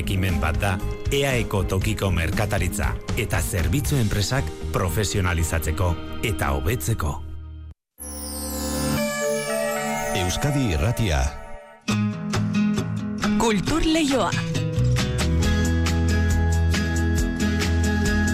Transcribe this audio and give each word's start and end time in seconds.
ekimen 0.00 0.40
bat 0.42 0.60
da 0.60 0.76
EAEko 1.12 1.64
tokiko 1.70 2.10
merkataritza 2.14 2.92
eta 3.20 3.40
zerbitzu 3.40 4.00
enpresak 4.00 4.44
profesionalizatzeko 4.72 5.94
eta 6.22 6.54
hobetzeko. 6.56 7.18
Euskadi 10.20 10.72
Irratia. 10.74 11.24
Kultur 13.38 13.86
Leioa. 13.86 14.59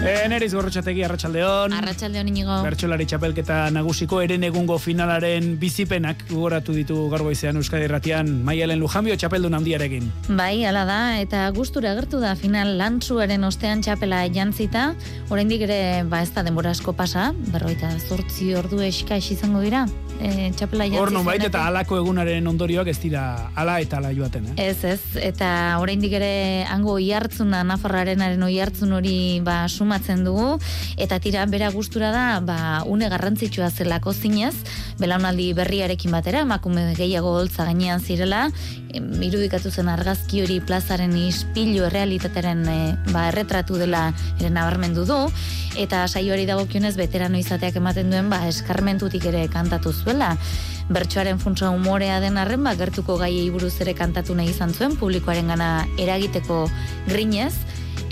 Eneriz 0.07 0.53
gorrotxategi, 0.55 1.01
arratsaldeon. 1.03 1.73
Arratxaldeon 1.75 2.29
inigo. 2.31 2.55
Bertxolari 2.63 3.07
txapelketa 3.09 3.57
nagusiko 3.75 4.21
eren 4.23 4.45
egungo 4.47 4.77
finalaren 4.79 5.57
bizipenak 5.59 6.23
gugoratu 6.29 6.75
ditu 6.75 7.09
garboizean 7.11 7.59
Euskadi 7.59 7.89
Ratian 7.91 8.29
Maialen 8.47 8.79
Lujambio 8.79 9.17
txapeldun 9.19 9.57
handiarekin. 9.59 10.07
Bai, 10.39 10.63
ala 10.69 10.85
da, 10.87 10.99
eta 11.19 11.43
gustura 11.55 11.91
agertu 11.91 12.21
da 12.23 12.35
final 12.39 12.77
lantzuaren 12.79 13.43
ostean 13.43 13.83
txapela 13.83 14.23
jantzita, 14.31 14.93
oraindik 15.27 15.67
ere 15.67 15.79
ba 16.07 16.23
ez 16.23 16.31
da 16.31 16.45
denbora 16.47 16.71
asko 16.71 16.95
pasa, 16.95 17.33
berroita 17.51 17.91
zortzi 17.99 18.53
ordu 18.55 18.79
eska 18.87 19.19
izango 19.19 19.59
dira, 19.65 19.85
e, 20.21 20.51
txapela 20.55 20.87
jantzi 20.87 21.01
Hor 21.01 21.11
non 21.11 21.27
eta 21.27 21.65
alako 21.67 21.97
egunaren 21.99 22.47
ondorioak 22.47 22.87
ez 22.91 22.97
dira 23.01 23.51
ala 23.55 23.79
eta 23.83 23.99
ala 23.99 24.13
joaten, 24.15 24.53
eh? 24.53 24.69
Ez, 24.69 24.83
ez, 24.87 25.01
eta 25.21 25.49
oraindik 25.81 26.13
ere 26.17 26.65
hango 26.71 26.97
ihartzuna, 26.99 27.63
Nafarrarenaren 27.67 28.43
oi 28.43 28.59
hartzun 28.63 28.93
hori 28.97 29.17
ba, 29.43 29.65
sumatzen 29.97 30.23
dugu, 30.23 30.59
eta 30.97 31.19
tira, 31.19 31.45
bera 31.45 31.71
gustura 31.71 32.11
da, 32.11 32.39
ba, 32.39 32.83
une 32.85 33.09
garrantzitsua 33.09 33.69
zelako 33.69 34.13
zinez, 34.13 34.55
belaunaldi 34.99 35.53
berriarekin 35.53 36.11
batera, 36.11 36.41
emakume 36.41 36.93
gehiago 36.95 37.33
holtza 37.37 37.65
gainean 37.65 37.99
zirela, 37.99 38.49
irudikatu 38.93 39.71
zen 39.71 39.89
argazki 39.89 40.41
hori 40.43 40.59
plazaren 40.61 41.15
ispilu 41.17 41.85
errealitateren 41.85 42.63
e, 42.67 42.77
ba, 43.11 43.27
erretratu 43.31 43.77
dela 43.77 44.11
ere 44.39 44.49
nabarmendu 44.49 45.05
du, 45.05 45.17
eta 45.77 46.07
saioari 46.07 46.45
dagokionez 46.45 46.95
veterano 46.97 47.37
izateak 47.37 47.77
ematen 47.77 48.11
duen 48.11 48.29
ba, 48.29 48.45
eskarmentutik 48.47 49.25
ere 49.25 49.47
kantatu 49.49 49.93
zuela. 49.93 50.35
Bertsoaren 50.87 51.39
funtsa 51.39 51.69
umorea 51.75 52.21
den 52.23 52.37
arren, 52.37 52.63
ba, 52.63 52.73
gertuko 52.79 53.17
gaiei 53.19 53.49
buruz 53.51 53.75
ere 53.83 53.93
kantatu 53.93 54.35
nahi 54.35 54.53
izan 54.53 54.73
zuen, 54.73 54.95
publikoaren 54.97 55.51
gana 55.51 55.85
eragiteko 55.99 56.65
grinez, 57.09 57.53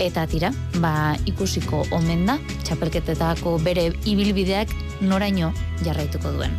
eta 0.02 0.26
tira, 0.30 0.52
ba, 0.82 1.16
ikusiko 1.28 1.84
omen 1.96 2.26
da, 2.28 2.38
txapelketetako 2.66 3.56
bere 3.64 3.90
ibilbideak 4.04 4.72
noraino 5.00 5.52
jarraituko 5.84 6.34
duen. 6.36 6.56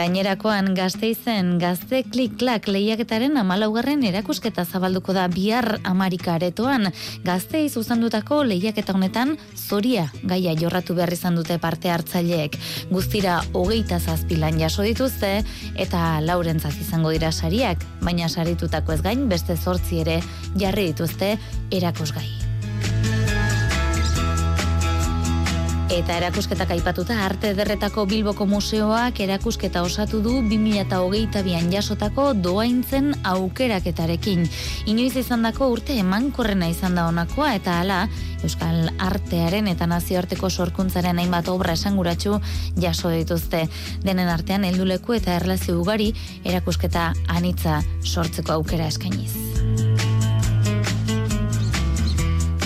Gainerakoan 0.00 0.70
gazteizen 0.72 1.58
gazte 1.60 1.98
klik-klak 2.08 2.70
lehiaketaren 2.72 3.34
amalaugarren 3.36 4.00
erakusketa 4.08 4.64
zabalduko 4.64 5.12
da 5.12 5.26
bihar 5.28 5.68
Amarika 5.84 6.38
aretoan. 6.38 6.88
Gaztei 7.26 7.66
zuzandutako 7.68 8.40
lehiaketa 8.48 8.96
honetan 8.96 9.36
zoria 9.52 10.06
gaia 10.24 10.56
jorratu 10.56 10.96
behar 10.96 11.12
izan 11.12 11.36
dute 11.36 11.60
parte 11.60 11.92
hartzaileek. 11.92 12.56
Guztira 12.88 13.42
hogeita 13.52 14.00
zazpilan 14.00 14.56
jaso 14.64 14.88
dituzte 14.88 15.36
eta 15.76 16.04
laurentzat 16.24 16.80
izango 16.80 17.12
dira 17.12 17.28
sariak, 17.28 17.84
baina 18.00 18.32
saritutako 18.32 18.96
ez 18.96 19.02
gain 19.04 19.28
beste 19.28 19.60
zortzi 19.60 20.00
ere 20.06 20.22
jarri 20.56 20.94
dituzte 20.94 21.36
erakusgai. 21.68 22.39
Eta 25.90 26.20
erakusketak 26.20 26.70
aipatuta 26.70 27.16
arte 27.24 27.48
derretako 27.58 28.04
Bilboko 28.06 28.44
museoak 28.46 29.18
erakusketa 29.24 29.82
osatu 29.82 30.20
du 30.22 30.36
2008an 30.46 31.66
jasotako 31.72 32.28
doaintzen 32.38 33.10
aukeraketarekin. 33.26 34.46
Inoiz 34.86 35.16
izan 35.18 35.42
dako 35.42 35.72
urte 35.74 35.98
emankorrena 35.98 36.70
izan 36.70 36.94
da 36.94 37.08
honakoa 37.10 37.56
eta 37.58 37.80
hala 37.80 38.04
Euskal 38.46 38.86
artearen 39.02 39.66
eta 39.66 39.90
nazioarteko 39.90 40.48
sorkuntzaren 40.50 41.18
hainbat 41.18 41.50
obra 41.50 41.74
esanguratsu 41.74 42.38
jaso 42.78 43.10
dituzte. 43.10 43.66
Denen 44.06 44.30
artean 44.30 44.64
helduleku 44.70 45.18
eta 45.18 45.34
erlazio 45.42 45.80
ugari 45.82 46.12
erakusketa 46.44 47.10
anitza 47.26 47.82
sortzeko 48.06 48.60
aukera 48.60 48.86
eskainiz. 48.94 49.49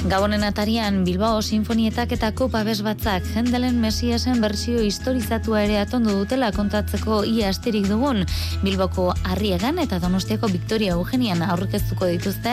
Gabonen 0.05 0.43
atarian 0.45 0.99
Bilbao 1.01 1.41
Sinfonietak 1.41 2.11
eta 2.13 2.29
Kopa 2.37 2.61
Bezbatzak 2.67 3.25
jendelen 3.33 3.79
Mesiasen 3.81 4.43
bersio 4.45 4.83
historizatua 4.85 5.63
ere 5.65 5.79
atondu 5.81 6.13
dutela 6.19 6.51
kontatzeko 6.53 7.23
ia 7.25 7.49
asterik 7.49 7.87
dugun 7.89 8.21
Bilboko 8.61 9.07
Arriegan 9.33 9.81
eta 9.81 9.97
Donostiako 10.03 10.51
Victoria 10.53 10.99
Eugenian 10.99 11.41
aurkeztuko 11.47 12.11
dituzte 12.13 12.53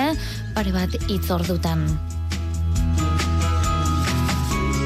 pare 0.55 0.71
bat 0.71 0.95
itzordutan. 1.11 1.83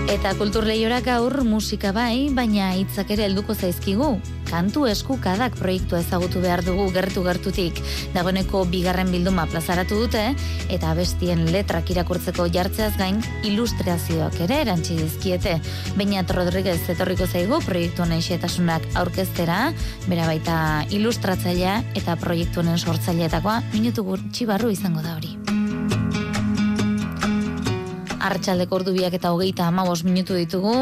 Eta 0.09 0.33
kulturleiorak 0.39 1.05
gaur 1.05 1.43
musika 1.45 1.93
bai, 1.93 2.31
baina 2.33 2.73
hitzak 2.79 3.13
ere 3.13 3.29
helduko 3.29 3.53
zaizkigu 3.53 4.15
kantu 4.49 4.85
eskukadak 4.89 5.57
proiektu 5.59 5.97
ezagutu 5.99 6.41
behar 6.43 6.63
dugu 6.65 6.87
gertu 6.95 7.23
gertutik. 7.25 7.81
Dagoeneko 8.15 8.65
bigarren 8.71 9.11
bilduma 9.13 9.47
plazaratu 9.51 9.99
dute, 10.05 10.23
eta 10.69 10.93
bestien 10.97 11.45
letrak 11.51 11.89
irakurtzeko 11.93 12.47
jartzeaz 12.53 12.93
gain 12.99 13.21
ilustrazioak 13.47 14.39
ere 14.47 14.61
erantzi 14.65 14.99
dizkiete. 14.99 15.57
Bainat 15.97 16.31
Rodriguez 16.35 16.79
etorriko 16.93 17.27
zaigu 17.27 17.61
proiektu 17.65 18.05
honen 18.05 18.23
xetasunak 18.25 18.87
aurkeztera, 19.01 19.71
bera 20.09 20.29
baita 20.29 20.57
ilustratzailea 20.95 21.81
eta 21.95 22.17
proiektu 22.21 22.63
honen 22.63 22.79
sortzaileetakoa 22.79 23.61
minutu 23.73 24.07
gurtsi 24.07 24.49
barru 24.49 24.73
izango 24.73 25.05
da 25.05 25.17
hori. 25.17 25.54
Arratxaldeko 28.25 28.79
ordu 28.79 28.93
biak 28.95 29.13
eta 29.19 29.29
hogeita 29.35 29.67
amabos 29.69 29.99
minutu 30.01 30.33
ditugu, 30.33 30.73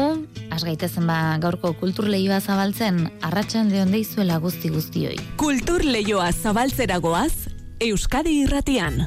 asgaitezen 0.54 1.04
ba 1.10 1.36
gaurko 1.42 1.74
kultur 1.76 2.08
lehioa 2.08 2.38
zabaltzen, 2.40 3.02
arratxan 3.28 3.68
lehon 3.68 3.92
deizuela 3.92 4.40
guzti 4.40 4.72
guztioi. 4.72 5.18
Kultur 5.36 5.84
lehioa 5.84 6.32
zabaltzeragoaz, 6.32 7.52
Euskadi 7.84 8.38
irratian. 8.46 9.02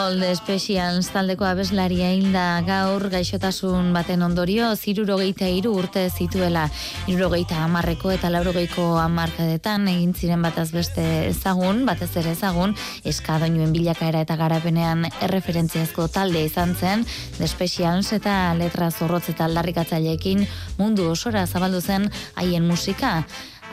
Hall 0.00 0.22
Specials 0.32 1.10
taldeko 1.12 1.44
abeslaria 1.44 2.06
hilda 2.16 2.62
gaur 2.64 3.02
gaixotasun 3.12 3.90
baten 3.92 4.22
ondorio 4.24 4.70
zirurogeita 4.72 5.48
iru 5.52 5.74
urte 5.76 6.06
zituela. 6.08 6.62
Irurogeita 7.10 7.58
amarreko 7.66 8.14
eta 8.14 8.30
laurogeiko 8.32 8.86
amarkadetan 9.02 9.90
egin 9.92 10.14
ziren 10.16 10.40
bataz 10.46 10.70
beste 10.72 11.04
ezagun, 11.26 11.84
batez 11.90 12.08
ere 12.22 12.32
ezagun 12.32 12.72
eskadoinuen 13.12 13.76
bilakaera 13.76 14.24
eta 14.24 14.40
garapenean 14.40 15.04
erreferentziazko 15.28 16.08
talde 16.16 16.46
izan 16.48 16.72
zen 16.74 17.04
The 17.36 17.52
Specials 17.52 18.14
eta 18.16 18.40
letra 18.56 18.88
zorrotz 18.90 19.26
eta 19.34 19.50
aldarrikatzaileekin 19.50 20.46
mundu 20.80 21.10
osora 21.12 21.44
zabaldu 21.44 21.84
zen 21.84 22.08
haien 22.40 22.64
musika 22.64 23.18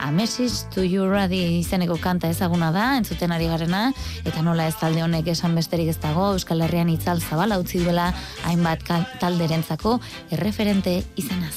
A 0.00 0.10
Message 0.12 0.70
to 0.74 0.84
You 0.84 1.08
Ready 1.10 1.58
izeneko 1.58 1.98
kanta 2.00 2.28
ezaguna 2.30 2.70
da, 2.72 2.96
entzuten 2.96 3.32
ari 3.34 3.48
garena, 3.50 3.92
eta 4.24 4.42
nola 4.46 4.68
ez 4.70 4.76
talde 4.78 5.02
honek 5.02 5.26
esan 5.34 5.54
besterik 5.58 5.90
ez 5.90 5.98
dago, 6.00 6.32
Euskal 6.36 6.62
Herrian 6.62 6.88
itzal 6.92 7.20
zabala 7.20 7.58
utzi 7.58 7.82
duela, 7.82 8.12
hainbat 8.46 8.86
talderentzako 9.20 9.98
erreferente 10.30 11.02
izanaz. 11.16 11.56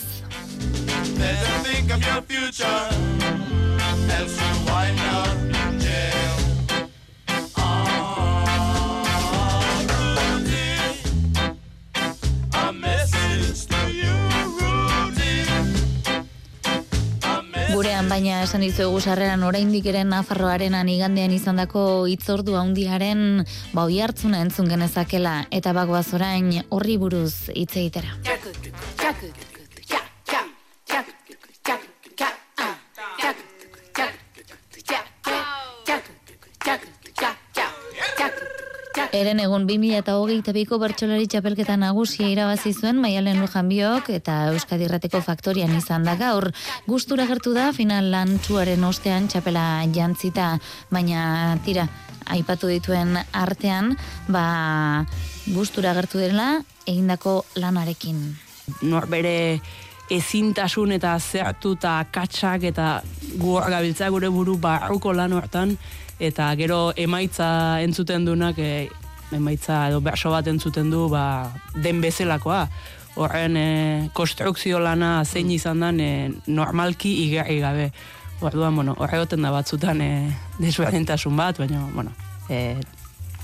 Gurean 4.71 5.20
baina 18.11 18.41
esan 18.43 18.65
dizuegu 18.65 18.97
sarreran 18.99 19.43
oraindik 19.47 19.85
ere 19.87 20.01
Nafarroaren 20.03 20.73
igandean 20.93 21.31
izandako 21.31 21.83
hitzordu 22.11 22.57
handiaren 22.59 23.45
ba 23.71 23.85
oi 23.87 24.01
hartzuna 24.03 24.41
entzun 24.43 24.67
genezakela 24.67 25.35
eta 25.59 25.71
bagoaz 25.77 26.09
orain 26.17 26.51
horri 26.75 26.97
buruz 26.97 27.47
hitz 27.55 27.71
egitera. 27.83 28.11
Eren 39.11 39.41
egun 39.43 39.65
2008ko 39.67 40.77
bertsolari 40.79 41.25
txapelketa 41.27 41.75
nagusia 41.75 42.29
irabazi 42.31 42.71
zuen 42.71 43.01
Maialen 43.03 43.41
Lujanbiok 43.43 44.07
eta 44.15 44.37
Euskadi 44.53 44.85
Irrateko 44.87 45.19
faktorian 45.25 45.73
izan 45.75 46.07
da 46.07 46.13
gaur. 46.15 46.47
Gustura 46.87 47.25
gertu 47.27 47.51
da 47.51 47.73
final 47.75 48.07
lantzuaren 48.13 48.83
ostean 48.87 49.27
txapela 49.27 49.83
jantzita, 49.91 50.53
baina 50.95 51.57
tira, 51.65 51.89
aipatu 52.31 52.71
dituen 52.71 53.17
artean, 53.35 53.97
ba, 54.31 55.03
gustura 55.51 55.91
gertu 55.97 56.23
dela 56.23 56.61
egindako 56.87 57.41
lanarekin. 57.59 58.23
nor 58.81 59.09
bere 59.11 59.59
ezintasun 60.11 60.91
eta 60.95 61.17
zertu 61.19 61.73
eta 61.75 62.05
katsak 62.11 62.63
eta 62.71 63.01
gabiltza 63.35 64.09
gure 64.09 64.29
buru 64.29 64.55
barruko 64.57 65.11
lan 65.11 65.33
hortan 65.33 65.75
eta 66.19 66.53
gero 66.55 66.93
emaitza 66.95 67.81
entzuten 67.81 68.25
dunak 68.25 68.59
e, 68.59 68.89
emaitza 69.33 69.87
edo 69.89 70.01
berso 70.01 70.31
bat 70.33 70.47
entzuten 70.47 70.89
du 70.91 71.07
ba, 71.09 71.51
den 71.75 72.01
bezelakoa 72.01 72.67
horren 73.15 73.57
e, 73.57 74.09
konstrukzio 74.13 74.79
lana 74.79 75.23
zein 75.25 75.51
izan 75.51 75.83
den 75.83 75.99
e, 75.99 76.11
normalki 76.47 77.11
igerri 77.25 77.59
gabe. 77.63 77.91
Orduan, 78.41 78.75
bueno, 78.75 78.95
horregoten 78.97 79.43
da 79.45 79.51
batzutan 79.53 80.01
e, 80.01 80.11
desberdintasun 80.59 81.35
bat, 81.37 81.59
baina, 81.61 81.83
bueno, 81.93 82.15
e, 82.49 82.79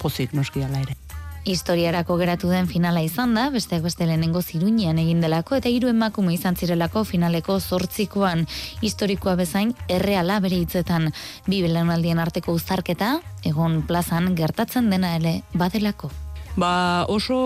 pozik 0.01 0.33
noski 0.33 0.63
ala 0.65 0.81
ere. 0.85 1.06
Historiarako 1.47 2.17
geratu 2.19 2.49
den 2.51 2.65
finala 2.67 2.99
izan 2.99 3.31
da, 3.37 3.45
besteak 3.47 3.85
beste 3.85 4.03
lehenengo 4.03 4.41
ziruñean 4.43 4.97
egin 4.99 5.21
delako, 5.23 5.55
eta 5.55 5.69
hiru 5.71 5.87
emakume 5.87 6.33
izan 6.35 6.57
zirelako 6.59 7.05
finaleko 7.07 7.55
zortzikoan 7.61 8.43
historikoa 8.83 9.37
bezain 9.39 9.71
erreala 9.87 10.41
bere 10.43 10.59
hitzetan. 10.59 11.07
Bi 11.47 11.61
belaunaldien 11.63 12.19
arteko 12.19 12.51
uztarketa, 12.57 13.21
egon 13.47 13.79
plazan 13.87 14.33
gertatzen 14.35 14.89
dena 14.91 15.13
ele 15.15 15.37
badelako. 15.53 16.11
Ba, 16.59 17.05
oso 17.07 17.39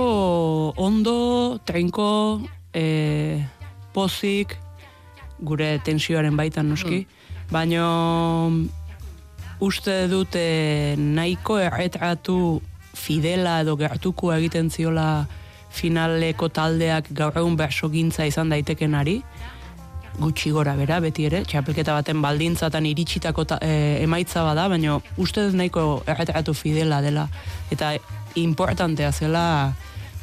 ondo, 0.81 1.59
trenko, 1.69 2.42
e, 2.74 3.45
pozik, 3.94 4.57
gure 5.45 5.75
tensioaren 5.86 6.42
baitan 6.42 6.74
noski, 6.74 7.03
baino 7.53 7.86
uste 9.62 10.07
dute 10.09 10.98
nahiko 10.98 11.62
erretratu 11.62 12.62
fidela 12.93 13.61
edo 13.61 13.77
gertuko 13.79 14.33
egiten 14.35 14.69
ziola 14.69 15.27
finaleko 15.71 16.49
taldeak 16.49 17.11
gaur 17.15 17.38
egun 17.39 17.55
berso 17.55 17.89
gintza 17.89 18.25
izan 18.27 18.51
daitekenari, 18.51 19.21
gutxi 20.19 20.51
gora 20.51 20.75
bera, 20.75 20.99
beti 21.03 21.25
ere, 21.29 21.43
txapelketa 21.47 21.95
baten 21.95 22.21
baldintzatan 22.23 22.85
iritsitako 22.89 23.45
ta, 23.47 23.59
e, 23.63 24.01
emaitza 24.03 24.43
bada, 24.43 24.67
baina 24.71 24.99
uste 25.21 25.45
dut 25.47 25.55
nahiko 25.57 26.03
erretratu 26.09 26.53
fidela 26.57 27.01
dela. 27.01 27.27
Eta 27.71 27.93
importantea 28.35 29.11
zela, 29.11 29.45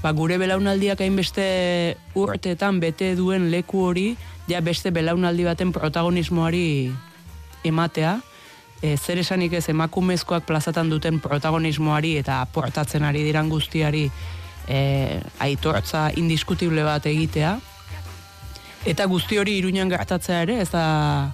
ba, 0.03 0.13
gure 0.13 0.39
belaunaldiak 0.41 1.01
hainbeste 1.01 1.97
urteetan 2.19 2.81
bete 2.85 3.15
duen 3.17 3.49
leku 3.51 3.87
hori, 3.89 4.09
ja 4.49 4.61
beste 4.65 4.93
belaunaldi 4.95 5.49
baten 5.49 5.73
protagonismoari 5.73 6.93
ematea, 7.69 8.19
e, 8.83 8.97
zer 8.97 9.19
esanik 9.19 9.53
ez 9.53 9.69
emakumezkoak 9.69 10.47
plazatan 10.47 10.91
duten 10.91 11.21
protagonismoari 11.21 12.17
eta 12.19 12.43
aportatzen 12.43 13.05
ari 13.05 13.25
diran 13.27 13.49
guztiari 13.49 14.09
e, 14.69 14.79
aitortza 15.39 16.11
indiskutible 16.17 16.85
bat 16.85 17.07
egitea, 17.07 17.59
Eta 18.87 19.09
guzti 19.11 19.39
hori 19.39 19.57
iruñan 19.59 19.91
gertatzea 19.91 20.43
ere, 20.47 20.61
ez 20.63 20.71
da, 20.71 21.33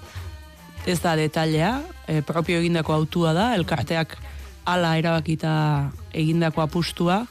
ez 0.89 0.97
da 1.03 1.13
detailea, 1.15 1.75
e, 2.07 2.21
propio 2.25 2.57
egindako 2.59 2.95
autua 2.95 3.35
da, 3.37 3.51
elkarteak 3.55 4.17
ala 4.65 4.95
erabakita 4.97 5.53
egindako 6.11 6.63
apustua, 6.65 7.21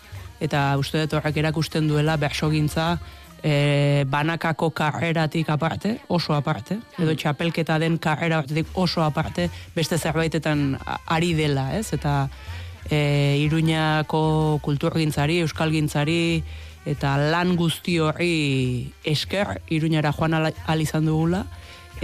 eta 0.40 0.62
uste 0.78 1.02
dut 1.02 1.18
horrek 1.18 1.40
erakusten 1.42 1.88
duela 1.90 2.16
bersogintza 2.20 2.94
e, 3.44 4.04
banakako 4.08 4.70
karreratik 4.70 5.50
aparte, 5.52 5.98
oso 6.08 6.32
aparte, 6.34 6.78
edo 6.98 7.12
txapelketa 7.14 7.76
den 7.78 7.98
karrera 8.00 8.40
batetik 8.40 8.72
oso 8.72 9.04
aparte, 9.04 9.50
beste 9.76 9.98
zerbaitetan 9.98 10.78
ari 11.04 11.34
dela, 11.36 11.68
ez? 11.76 11.92
Eta 11.92 12.30
e, 12.88 13.36
iruñako 13.44 14.58
kulturgintzari, 14.64 15.42
euskalgintzari, 15.44 16.42
eta 16.88 17.16
lan 17.20 17.54
guzti 17.56 17.98
horri 18.00 18.92
esker 19.04 19.60
iruñara 19.72 20.12
joan 20.12 20.34
al, 20.40 20.50
al 20.52 20.80
izan 20.80 21.06
dugula 21.08 21.44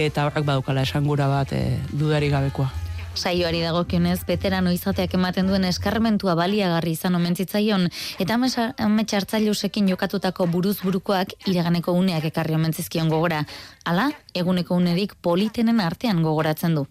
eta 0.00 0.24
horrek 0.28 0.46
badukala 0.46 0.84
esangura 0.88 1.26
bat 1.28 1.52
e, 1.52 1.80
dudari 1.92 2.30
gabekoa. 2.32 2.89
Saioari 3.14 3.60
dagokionez 3.64 4.20
veterano 4.26 4.70
izateak 4.72 5.14
ematen 5.18 5.48
duen 5.50 5.64
eskarmentua 5.68 6.36
baliagarri 6.38 6.94
izan 6.96 7.18
omentzitzaion 7.18 7.88
eta 8.22 8.36
amets 8.36 9.14
hartzailusekin 9.18 9.90
jokatutako 9.90 10.46
buruz 10.46 10.78
burukoak 10.84 11.34
iraganeko 11.50 11.92
uneak 11.92 12.30
ekarri 12.30 12.54
omentzizkion 12.54 13.10
gogora. 13.10 13.44
Hala, 13.84 14.10
eguneko 14.34 14.78
unerik 14.78 15.18
politenen 15.22 15.80
artean 15.80 16.22
gogoratzen 16.22 16.78
du 16.78 16.86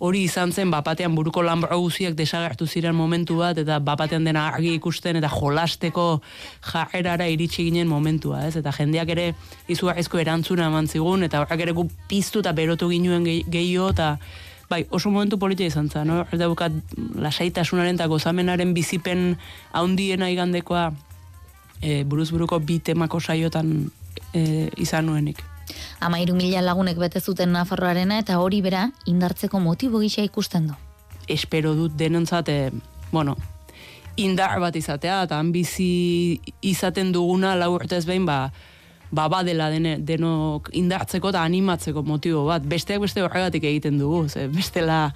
hori 0.00 0.22
izan 0.24 0.52
zen 0.52 0.70
bapatean 0.72 1.14
buruko 1.14 1.42
lanbra 1.44 1.76
guziak 1.76 2.14
desagertu 2.18 2.66
ziren 2.66 2.96
momentu 2.96 3.36
bat 3.40 3.58
eta 3.60 3.78
bapatean 3.84 4.24
dena 4.24 4.46
argi 4.48 4.72
ikusten 4.78 5.20
eta 5.20 5.28
jolasteko 5.28 6.06
jarrerara 6.72 7.28
iritsi 7.28 7.66
ginen 7.68 7.88
momentua, 7.88 8.46
ez? 8.48 8.56
Eta 8.56 8.72
jendeak 8.72 9.12
ere 9.16 9.26
izugarrizko 9.68 10.18
erantzuna 10.18 10.70
eman 10.72 10.88
zigun 10.88 11.26
eta 11.28 11.42
horrak 11.42 11.66
ere 11.66 11.76
gu 11.76 11.86
piztu 12.08 12.40
eta 12.44 12.54
berotu 12.56 12.88
ginuen 12.90 13.26
gehiago 13.26 13.90
eta 13.94 14.16
bai, 14.70 14.86
oso 14.90 15.10
momentu 15.10 15.38
politia 15.38 15.66
izan 15.66 15.90
zen, 15.90 16.06
no? 16.06 16.22
Eta 16.30 16.48
bukat 16.48 16.72
lasaitasunaren 17.18 17.98
eta 17.98 18.06
gozamenaren 18.06 18.72
bizipen 18.74 19.34
haundiena 19.74 20.30
igandekoa 20.30 20.92
e, 21.82 22.04
buruz 22.04 22.30
buruko 22.30 22.60
bi 22.62 22.78
temako 22.78 23.20
saiotan 23.20 23.90
e, 24.32 24.70
izan 24.78 25.10
nuenik. 25.10 25.42
Amairu 26.00 26.34
mila 26.38 26.62
lagunek 26.62 26.98
bete 26.98 27.20
zuten 27.20 27.52
Nafarroarena 27.52 28.18
eta 28.22 28.38
hori 28.38 28.62
bera 28.62 28.88
indartzeko 29.10 29.60
motibo 29.60 30.00
gisa 30.02 30.22
ikusten 30.22 30.70
du. 30.70 30.78
Espero 31.28 31.74
dut 31.74 31.94
denontzat, 31.98 32.48
e, 32.48 32.70
bueno, 33.10 33.36
indar 34.16 34.58
bat 34.62 34.76
izatea, 34.76 35.22
eta 35.26 35.42
bizi 35.50 36.40
izaten 36.62 37.12
duguna 37.12 37.54
lau 37.58 37.74
urtez 37.74 38.04
behin, 38.06 38.26
ba, 38.26 38.50
ba 39.10 39.28
badela 39.28 39.68
dene, 39.70 39.98
denok 39.98 40.70
indartzeko 40.76 41.32
eta 41.32 41.42
animatzeko 41.42 42.02
motibo 42.06 42.44
bat. 42.46 42.66
Besteak 42.66 43.02
beste 43.02 43.22
horregatik 43.22 43.64
egiten 43.64 43.98
dugu, 43.98 44.28
ze 44.28 44.46
bestela, 44.48 45.14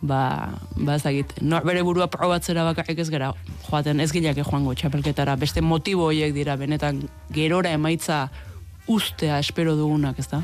ba, 0.00 0.58
ba 0.76 0.98
ezagit, 0.98 1.36
nor 1.40 1.64
bere 1.66 1.82
burua 1.86 2.08
probatzera 2.10 2.64
bakarrik 2.66 2.98
ez 2.98 3.08
gara, 3.10 3.32
joaten 3.68 4.00
ez 4.00 4.10
gileak 4.12 4.42
joango 4.42 4.74
txapelketara, 4.74 5.36
beste 5.36 5.62
motibo 5.62 6.10
horiek 6.10 6.34
dira, 6.34 6.56
benetan 6.56 7.04
gerora 7.34 7.74
emaitza 7.74 8.28
ustea 8.88 9.38
espero 9.38 9.76
dugunak, 9.76 10.18
ez 10.18 10.28
da? 10.30 10.42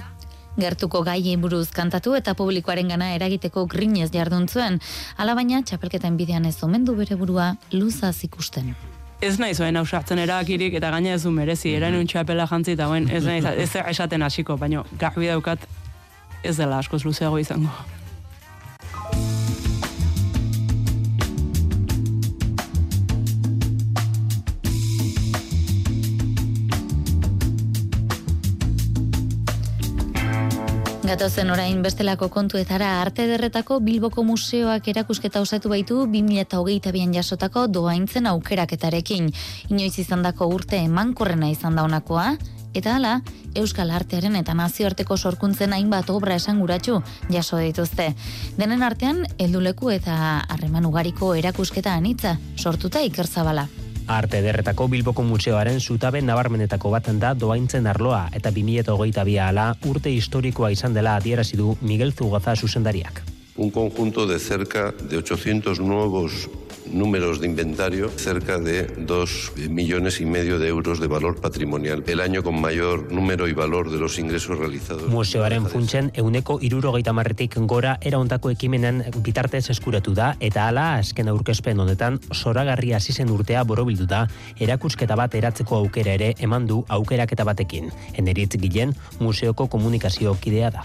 Gertuko 0.55 1.03
gai 1.03 1.35
buruz 1.37 1.71
kantatu 1.75 2.15
eta 2.15 2.37
publikoaren 2.39 2.89
gana 2.89 3.15
eragiteko 3.17 3.67
grinez 3.67 4.13
jardun 4.15 4.47
zuen, 4.47 4.79
alabaina 5.19 5.63
txapelketen 5.63 6.17
bidean 6.17 6.47
ez 6.47 6.63
omendu 6.63 6.95
bere 6.95 7.17
burua 7.19 7.57
luzaz 7.73 8.23
ikusten. 8.23 8.75
Ez 9.21 9.39
nahi 9.39 9.55
zoen 9.55 9.77
hau 9.77 9.87
sartzen 9.87 10.19
erakirik 10.19 10.75
eta 10.75 10.91
gaina 10.91 11.15
ez 11.15 11.23
du 11.23 11.31
merezi, 11.31 11.75
erain 11.79 12.07
txapela 12.07 12.47
jantzi 12.51 12.73
eta 12.73 12.91
ez 12.99 13.25
nahi 13.25 13.43
ez 13.63 13.71
esaten 13.87 14.23
hasiko, 14.23 14.57
baina 14.57 14.85
garbi 14.99 15.27
daukat 15.31 15.69
ez 16.43 16.57
dela 16.57 16.79
askoz 16.79 17.05
luzeago 17.05 17.39
izango. 17.39 17.71
Gatozen 31.05 31.51
orain 31.53 31.83
bestelako 31.85 32.31
kontuetara 32.33 32.87
arte 33.03 33.27
derretako 33.29 33.77
Bilboko 33.85 34.23
museoak 34.25 34.87
erakusketa 34.89 35.43
osatu 35.45 35.69
baitu 35.69 35.99
2008an 36.09 37.13
jasotako 37.19 37.67
doaintzen 37.69 38.25
aukeraketarekin. 38.31 39.29
Inoiz 39.69 39.99
izandako 40.01 40.49
urte 40.49 40.81
emankorrena 40.81 41.51
izan 41.53 41.77
da 41.77 41.85
eta 42.75 42.95
hala, 42.97 43.21
Euskal 43.55 43.91
Artearen 43.91 44.35
eta 44.37 44.55
nazioarteko 44.55 45.17
sorkuntzen 45.17 45.73
hainbat 45.73 46.09
obra 46.11 46.35
esanguratsu 46.37 47.03
jaso 47.31 47.59
dituzte. 47.59 48.15
Denen 48.57 48.83
artean, 48.83 49.27
helduleku 49.39 49.91
eta 49.91 50.41
harreman 50.49 50.87
ugariko 50.87 51.35
erakusketa 51.35 51.93
anitza, 51.93 52.39
sortuta 52.57 53.03
ikerzabala. 53.03 53.69
Arte 54.07 54.43
derretako 54.45 54.89
Bilboko 54.93 55.23
Museoaren 55.25 55.81
zutabe 55.81 56.21
nabarmenetako 56.23 56.91
baten 56.93 57.21
da 57.23 57.33
doaintzen 57.35 57.87
arloa 57.89 58.27
eta 58.37 58.53
2008 58.53 59.39
ala 59.41 59.71
urte 59.89 60.13
historikoa 60.13 60.71
izan 60.71 60.93
dela 60.95 61.17
adierazi 61.17 61.57
du 61.57 61.77
Miguel 61.81 62.13
Zugaza 62.13 62.55
zuzendariak. 62.55 63.34
Un 63.57 63.71
conjunto 63.71 64.27
de 64.27 64.39
cerca 64.39 64.93
de 64.93 65.17
800 65.17 65.81
nuevos 65.81 66.51
números 66.91 67.41
de 67.41 67.47
inventario, 67.47 68.11
cerca 68.11 68.59
de 68.59 68.87
2 68.87 69.53
millones 69.71 70.21
y 70.21 70.27
medio 70.27 70.59
de 70.59 70.69
euros 70.69 71.01
de 71.01 71.07
valor 71.07 71.41
patrimonial. 71.41 72.05
El 72.07 72.21
año 72.21 72.43
con 72.43 72.61
mayor 72.61 73.13
número 73.13 73.49
y 73.49 73.53
valor 73.53 73.91
de 73.91 73.99
los 73.99 74.19
ingresos 74.19 74.59
realizados. 74.59 75.09
Museoaren 75.09 75.67
funtsen 75.67 76.11
euneko 76.15 76.59
irurogeita 76.61 77.13
marretik 77.13 77.57
gora 77.61 77.99
era 78.01 78.19
ontako 78.19 78.51
ekimenen 78.51 79.05
bitartez 79.25 79.71
eskuratu 79.71 80.15
da 80.15 80.35
eta 80.41 80.69
hala 80.69 80.97
azken 80.99 81.29
aurkezpen 81.29 81.81
honetan 81.81 82.21
zoragarria 82.33 82.97
hasi 82.97 83.13
zen 83.13 83.31
urtea 83.31 83.65
borobildu 83.65 84.07
da 84.07 84.27
erakusketa 84.61 85.17
bat 85.17 85.35
eratzeko 85.35 85.77
aukera 85.77 86.15
ere 86.15 86.35
eman 86.39 86.67
du 86.67 86.85
aukeraketa 86.89 87.45
batekin. 87.45 87.91
Eneritz 88.15 88.55
Gilen 88.61 88.95
museoko 89.21 89.69
komunikazio 89.69 90.37
kidea 90.41 90.71
da. 90.71 90.85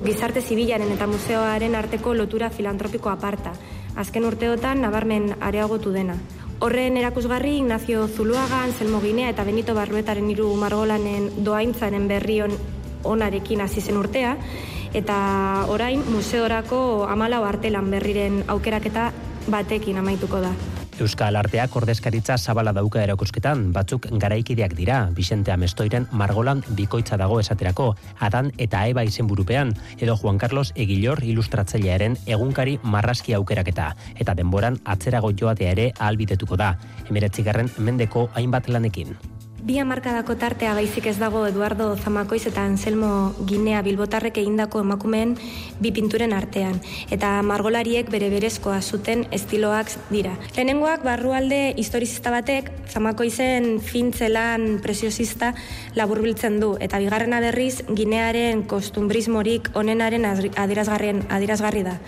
Gizarte 0.00 0.40
zibilaren 0.40 0.92
eta 0.94 1.06
museoaren 1.06 1.74
arteko 1.76 2.14
lotura 2.16 2.48
filantropiko 2.50 3.10
aparta. 3.12 3.52
Azken 4.00 4.24
urteotan 4.24 4.80
nabarmen 4.80 5.34
areagotu 5.40 5.92
dena. 5.92 6.16
Horren 6.60 6.96
erakusgarri 6.96 7.56
Ignacio 7.58 8.06
Zuluaga, 8.08 8.62
Anselmo 8.64 9.00
Ginea 9.00 9.28
eta 9.32 9.44
Benito 9.44 9.74
Barruetaren 9.76 10.28
hiru 10.32 10.54
margolanen 10.56 11.30
doaintzaren 11.44 12.08
berrion 12.08 12.56
onarekin 13.04 13.60
hasi 13.60 13.80
zen 13.80 14.00
urtea 14.00 14.36
eta 14.96 15.20
orain 15.68 16.02
museorako 16.08 17.06
amalau 17.08 17.44
artelan 17.44 17.90
berriren 17.90 18.44
aukeraketa 18.48 19.10
batekin 19.48 20.00
amaituko 20.00 20.40
da. 20.40 20.52
Euskal 21.00 21.36
Arteak 21.40 21.74
ordezkaritza 21.80 22.36
zabala 22.36 22.74
dauka 22.76 23.00
erakusketan, 23.00 23.70
batzuk 23.72 24.06
garaikideak 24.20 24.74
dira, 24.76 24.98
Vicente 25.16 25.52
Amestoiren 25.54 26.06
Margolan 26.12 26.60
bikoitza 26.76 27.16
dago 27.16 27.40
esaterako, 27.40 27.94
Adan 28.20 28.52
eta 28.58 28.84
Eba 28.92 29.06
izenburupean, 29.08 29.72
edo 29.98 30.16
Juan 30.20 30.38
Carlos 30.38 30.74
Egilor 30.76 31.24
ilustratzailearen 31.24 32.18
egunkari 32.26 32.78
marraski 32.84 33.34
aukeraketa, 33.34 33.94
eta 34.20 34.36
denboran 34.36 34.80
atzerago 34.84 35.32
joatea 35.32 35.72
ere 35.72 35.90
ahalbitetuko 35.98 36.60
da, 36.60 36.74
emeretzigarren 37.08 37.72
mendeko 37.78 38.28
hainbat 38.34 38.68
lanekin. 38.68 39.16
Bi 39.60 39.76
hamarkadako 39.76 40.38
tartea 40.40 40.70
baizik 40.72 41.04
ez 41.10 41.18
dago 41.20 41.42
Eduardo 41.44 41.90
Zamakoiz 42.00 42.46
eta 42.48 42.62
Anselmo 42.64 43.34
Ginea 43.44 43.82
Bilbotarrek 43.84 44.38
egindako 44.40 44.80
emakumeen 44.80 45.34
bi 45.84 45.92
pinturen 45.92 46.32
artean, 46.32 46.78
eta 47.12 47.34
margolariek 47.44 48.08
bere 48.08 48.30
berezkoa 48.32 48.78
zuten 48.80 49.26
estiloak 49.36 49.92
dira. 50.08 50.32
Lehenengoak 50.56 51.04
barrualde 51.04 51.60
historizista 51.76 52.32
batek 52.32 52.72
Zamakoizen 52.88 53.82
fintzelan 53.84 54.80
presiosista 54.80 55.52
laburbiltzen 55.94 56.56
du, 56.64 56.72
eta 56.80 57.02
bigarrena 57.04 57.44
berriz 57.44 57.82
Ginearen 57.92 58.64
kostumbrismorik 58.64 59.74
onenaren 59.76 60.24
adirazgarrien 60.24 61.26
adirazgarri 61.28 61.84
da. 61.84 61.98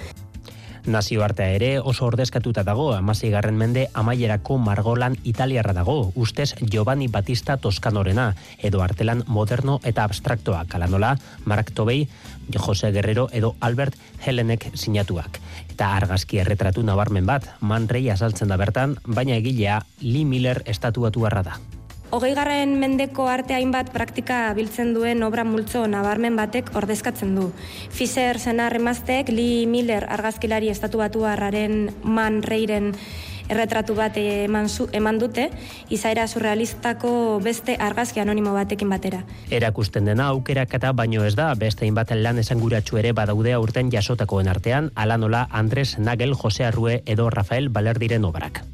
Nazioartea 0.86 1.54
ere 1.54 1.68
oso 1.78 2.08
ordezkatuta 2.08 2.64
dago, 2.66 2.88
amasei 2.96 3.30
garren 3.30 3.54
mende 3.54 3.84
amaierako 3.94 4.56
margolan 4.58 5.14
italiarra 5.22 5.72
dago, 5.76 6.12
ustez 6.16 6.54
Giovanni 6.58 7.06
Battista 7.06 7.56
Toskanorena, 7.56 8.32
edo 8.58 8.82
artelan 8.82 9.22
moderno 9.26 9.78
eta 9.84 10.02
abstraktoa, 10.04 10.64
kalanola, 10.68 11.16
Mark 11.44 11.70
Tobey, 11.70 12.08
Jose 12.56 12.90
Guerrero 12.90 13.28
edo 13.32 13.54
Albert 13.60 13.94
Helenek 14.26 14.72
sinatuak. 14.74 15.38
Eta 15.70 15.92
argazki 15.96 16.42
erretratu 16.42 16.82
nabarmen 16.82 17.26
bat, 17.30 17.46
Man 17.60 17.86
Rey 17.88 18.10
azaltzen 18.10 18.50
da 18.50 18.58
bertan, 18.58 18.96
baina 19.06 19.38
egilea 19.38 19.84
Lee 20.00 20.24
Miller 20.24 20.64
estatuatu 20.66 21.22
da. 21.22 21.60
Hogei 22.12 22.34
garren 22.36 22.74
mendeko 22.76 23.24
arte 23.32 23.54
hainbat 23.56 23.88
praktika 23.94 24.50
biltzen 24.52 24.90
duen 24.92 25.22
obra 25.24 25.46
multzo 25.48 25.86
nabarmen 25.88 26.34
batek 26.36 26.68
ordezkatzen 26.76 27.30
du. 27.38 27.46
Fisher 27.88 28.36
zenar 28.36 28.76
emaztek 28.76 29.30
Lee 29.32 29.64
Miller 29.64 30.04
argazkilari 30.04 30.68
estatu 30.68 31.00
batu 31.00 31.24
harraren 31.24 31.88
man 32.04 32.42
reiren 32.44 32.92
erretratu 33.48 33.96
bat 33.96 34.20
eman, 34.20 34.68
zu, 34.68 34.90
eman 34.92 35.22
dute, 35.24 35.48
izaera 35.88 36.28
surrealistako 36.28 37.40
beste 37.42 37.78
argazki 37.80 38.20
anonimo 38.20 38.52
batekin 38.52 38.92
batera. 38.92 39.24
Erakusten 39.48 40.04
dena 40.12 40.28
aukerak 40.36 40.76
eta 40.76 40.92
baino 40.92 41.24
ez 41.24 41.32
da, 41.34 41.48
beste 41.56 41.88
inbaten 41.88 42.20
lan 42.22 42.44
esanguratsu 42.44 43.00
ere 43.00 43.16
badaudea 43.16 43.56
urten 43.64 43.88
jasotakoen 43.88 44.52
artean, 44.52 44.92
alanola 44.94 45.46
Andres 45.50 45.96
Nagel, 45.98 46.36
Jose 46.36 46.68
Arrue 46.68 47.00
edo 47.06 47.30
Rafael 47.30 47.72
Balerdiren 47.72 48.28
obrak. 48.28 48.66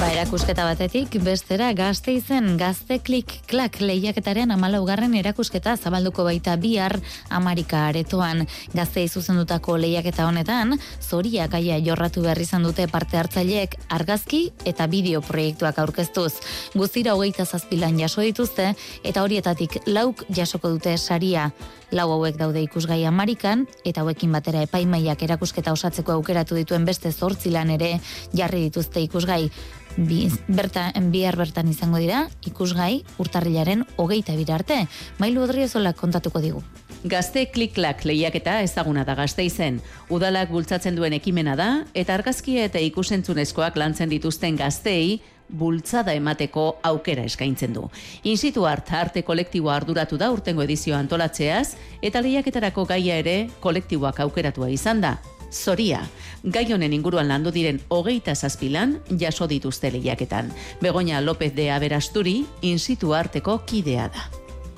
Ba, 0.00 0.06
erakusketa 0.14 0.64
batetik, 0.64 1.18
bestera 1.20 1.66
gazte 1.76 2.14
izen 2.16 2.54
gazte 2.56 2.96
klik 3.04 3.34
klak 3.50 3.74
lehiaketaren 3.84 4.48
amalaugarren 4.54 5.12
erakusketa 5.18 5.74
zabalduko 5.76 6.24
baita 6.24 6.54
bihar 6.56 6.94
Amerika 7.28 7.82
aretoan. 7.90 8.46
Gazte 8.72 9.02
izuzendutako 9.04 9.74
lehiaketa 9.82 10.24
honetan, 10.24 10.78
zoria 11.04 11.50
gaia 11.52 11.76
jorratu 11.84 12.24
behar 12.24 12.40
izan 12.40 12.64
dute 12.64 12.86
parte 12.88 13.20
hartzaileek 13.20 13.76
argazki 13.92 14.40
eta 14.64 14.86
bideo 14.88 15.20
proiektuak 15.26 15.82
aurkeztuz. 15.84 16.32
Guztira 16.72 17.12
hogeita 17.12 17.44
zazpilan 17.44 18.00
jaso 18.00 18.24
dituzte 18.24 18.70
eta 19.04 19.20
horietatik 19.20 19.82
lauk 19.84 20.24
jasoko 20.32 20.72
dute 20.78 20.96
saria. 20.96 21.50
Lau 21.90 22.06
hauek 22.14 22.36
daude 22.38 22.62
ikusgai 22.62 23.02
Amerikan 23.04 23.66
eta 23.84 24.00
hauekin 24.00 24.32
batera 24.32 24.62
epaimaiak 24.62 25.24
erakusketa 25.26 25.74
osatzeko 25.74 26.14
aukeratu 26.14 26.56
dituen 26.56 26.86
beste 26.86 27.12
zortzi 27.12 27.50
lan 27.50 27.74
ere 27.76 27.96
jarri 28.32 28.62
dituzte 28.68 29.02
ikusgai 29.02 29.50
bi, 29.96 30.28
berta, 30.48 30.90
bihar 31.12 31.36
bertan 31.36 31.68
izango 31.70 31.98
dira, 31.98 32.26
ikusgai 32.46 33.02
urtarrilaren 33.18 33.84
hogeita 33.96 34.36
bira 34.38 34.56
arte. 34.60 34.84
Mailu 35.18 35.42
odriozola 35.44 35.92
kontatuko 35.92 36.40
digu. 36.40 36.62
Gazte 37.04 37.46
kliklak 37.48 38.04
lehiaketa 38.04 38.60
ezaguna 38.60 39.06
da 39.08 39.14
gazte 39.16 39.44
izen. 39.44 39.80
Udalak 40.12 40.50
bultzatzen 40.52 40.96
duen 40.96 41.16
ekimena 41.16 41.56
da, 41.56 41.70
eta 41.94 42.14
argazkia 42.14 42.66
eta 42.68 42.82
ikusentzunezkoak 42.90 43.76
lantzen 43.80 44.10
dituzten 44.12 44.58
gaztei, 44.60 45.20
bultzada 45.50 46.12
emateko 46.14 46.66
aukera 46.86 47.24
eskaintzen 47.26 47.72
du. 47.74 47.88
Insitu 48.22 48.68
hart 48.68 48.92
arte 48.94 49.24
kolektiboa 49.26 49.80
arduratu 49.80 50.20
da 50.20 50.30
urtengo 50.30 50.62
edizio 50.62 50.94
antolatzeaz, 50.96 51.74
eta 52.02 52.22
lehiaketarako 52.22 52.86
gaia 52.92 53.18
ere 53.18 53.36
kolektiboak 53.60 54.20
aukeratua 54.28 54.70
izan 54.70 55.00
da 55.00 55.16
zoria. 55.52 56.02
Gai 56.42 56.66
honen 56.72 56.92
inguruan 56.92 57.28
landu 57.28 57.52
diren 57.52 57.80
hogeita 57.88 58.34
zazpilan 58.34 58.98
jaso 59.18 59.46
dituzte 59.46 59.90
lehiaketan. 59.90 60.52
Begoña 60.80 61.20
López 61.20 61.54
de 61.54 61.70
Aberasturi, 61.70 62.46
insitu 62.62 63.14
arteko 63.14 63.62
kidea 63.66 64.08
da. 64.08 64.30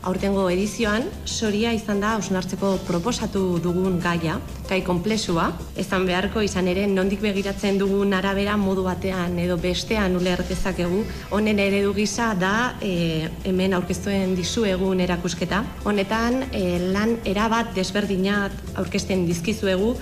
Aurtengo 0.02 0.48
edizioan, 0.50 1.04
soria 1.30 1.70
izan 1.76 2.00
da 2.02 2.16
ausnartzeko 2.16 2.72
proposatu 2.88 3.60
dugun 3.62 4.00
gaia, 4.02 4.40
gai 4.66 4.80
komplexua, 4.82 5.44
ezan 5.78 6.08
beharko 6.08 6.42
izan 6.42 6.66
ere 6.72 6.88
nondik 6.90 7.22
begiratzen 7.22 7.78
dugun 7.78 8.10
arabera 8.18 8.56
modu 8.58 8.82
batean 8.88 9.38
edo 9.38 9.60
bestean 9.62 10.16
uler 10.18 10.42
dezakegu. 10.48 11.04
Honen 11.30 11.62
eredu 11.62 11.94
gisa 11.94 12.32
da 12.34 12.74
e, 12.82 13.28
hemen 13.46 13.78
aurkeztuen 13.78 14.34
dizu 14.34 14.66
egun 14.66 15.04
erakusketa. 15.06 15.62
Honetan 15.86 16.48
e, 16.50 16.64
lan 16.90 17.20
erabat 17.22 17.70
desberdinat 17.78 18.74
aurkezten 18.82 19.22
dizkizuegu 19.30 19.94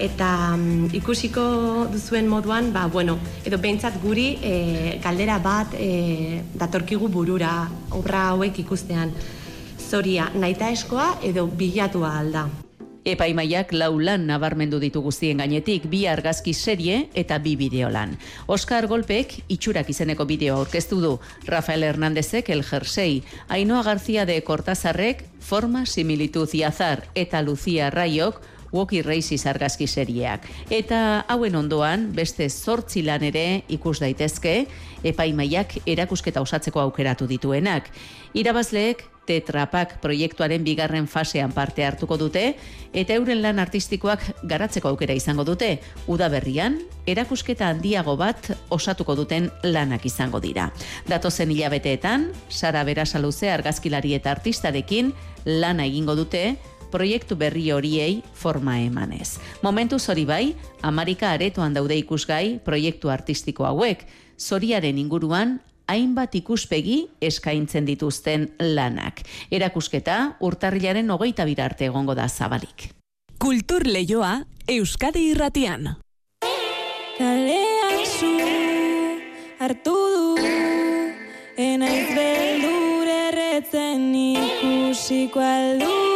eta 0.00 0.54
um, 0.56 0.88
ikusiko 0.96 1.44
duzuen 1.92 2.28
moduan, 2.28 2.72
ba, 2.72 2.86
bueno, 2.88 3.18
edo 3.44 3.58
behintzat 3.60 4.00
guri 4.02 4.32
e, 4.42 4.54
galdera 5.04 5.38
bat 5.44 5.76
e, 5.76 6.40
datorkigu 6.56 7.08
burura 7.12 7.68
obra 7.96 8.30
hauek 8.32 8.58
ikustean. 8.64 9.12
Zoria, 9.90 10.30
naita 10.34 10.70
eskoa 10.70 11.16
edo 11.26 11.46
bilatua 11.46 12.16
alda. 12.18 12.48
Epaimaiak 13.00 13.72
lau 13.72 13.94
lan 13.98 14.26
nabarmendu 14.28 14.78
ditu 14.78 15.00
guztien 15.00 15.40
gainetik 15.40 15.86
bi 15.88 16.02
argazki 16.06 16.52
serie 16.52 17.08
eta 17.16 17.38
bi 17.40 17.54
bideolan. 17.56 18.12
Oscar 18.46 18.86
Golpek 18.86 19.38
itxurak 19.48 19.88
izeneko 19.88 20.26
bideo 20.28 20.58
aurkeztu 20.60 21.00
du. 21.00 21.14
Rafael 21.46 21.82
Hernándezek 21.82 22.50
el 22.50 22.62
jersei, 22.62 23.22
Ainoa 23.48 23.82
García 23.82 24.26
de 24.26 24.42
Cortazarrek 24.44 25.24
forma 25.40 25.86
similitud 25.86 26.48
azar 26.66 27.08
eta 27.14 27.40
Lucía 27.42 27.90
Raiok 27.90 28.40
Woki 28.72 29.02
Races 29.02 29.46
argazki 29.46 29.86
serieak. 29.86 30.46
Eta 30.70 31.24
hauen 31.28 31.56
ondoan, 31.56 32.10
beste 32.16 32.48
zortzi 32.50 33.02
lan 33.02 33.24
ere 33.26 33.62
ikus 33.68 33.98
daitezke, 34.00 34.66
epaimaiak 35.04 35.80
erakusketa 35.86 36.42
osatzeko 36.42 36.80
aukeratu 36.80 37.26
dituenak. 37.30 37.90
Irabazleek, 38.34 39.06
Tetrapak 39.30 40.00
proiektuaren 40.02 40.64
bigarren 40.66 41.06
fasean 41.06 41.52
parte 41.54 41.84
hartuko 41.86 42.16
dute, 42.18 42.56
eta 42.96 43.14
euren 43.14 43.38
lan 43.44 43.60
artistikoak 43.62 44.24
garatzeko 44.50 44.90
aukera 44.90 45.14
izango 45.14 45.44
dute. 45.46 45.68
Udaberrian, 46.10 46.80
erakusketa 47.06 47.68
handiago 47.70 48.16
bat 48.18 48.50
osatuko 48.74 49.14
duten 49.20 49.46
lanak 49.62 50.08
izango 50.08 50.40
dira. 50.42 50.70
Datozen 51.06 51.52
hilabeteetan, 51.54 52.30
Sara 52.48 52.82
Berasaluze 52.88 53.52
argazkilari 53.54 54.16
eta 54.18 54.34
artistarekin 54.34 55.14
lana 55.44 55.86
egingo 55.86 56.18
dute, 56.18 56.56
proiektu 56.90 57.36
berri 57.36 57.70
horiei 57.72 58.22
forma 58.34 58.78
emanez. 58.80 59.38
Momentu 59.62 59.98
zori 59.98 60.24
bai, 60.24 60.54
Amerika 60.82 61.30
aretoan 61.32 61.74
daude 61.74 61.96
ikusgai 61.96 62.58
proiektu 62.64 63.10
artistiko 63.10 63.66
hauek, 63.66 64.06
zoriaren 64.38 64.98
inguruan 64.98 65.60
hainbat 65.90 66.34
ikuspegi 66.38 67.02
eskaintzen 67.20 67.86
dituzten 67.88 68.50
lanak. 68.60 69.24
Erakusketa 69.50 70.36
urtarrilaren 70.40 71.10
hogeita 71.10 71.46
birarte 71.48 71.90
egongo 71.90 72.14
da 72.14 72.28
zabalik. 72.28 72.90
Kultur 73.40 73.86
Leioa 73.86 74.42
Euskadi 74.68 75.30
Irratian. 75.32 75.96
Kaleak 77.18 78.04
zu 78.06 78.30
hartu 79.60 79.96
du 80.14 80.50
Enaiz 81.60 82.14
beldur 82.16 83.10
erretzen 83.12 84.06
ikusiko 84.14 85.42
aldugu 85.44 86.09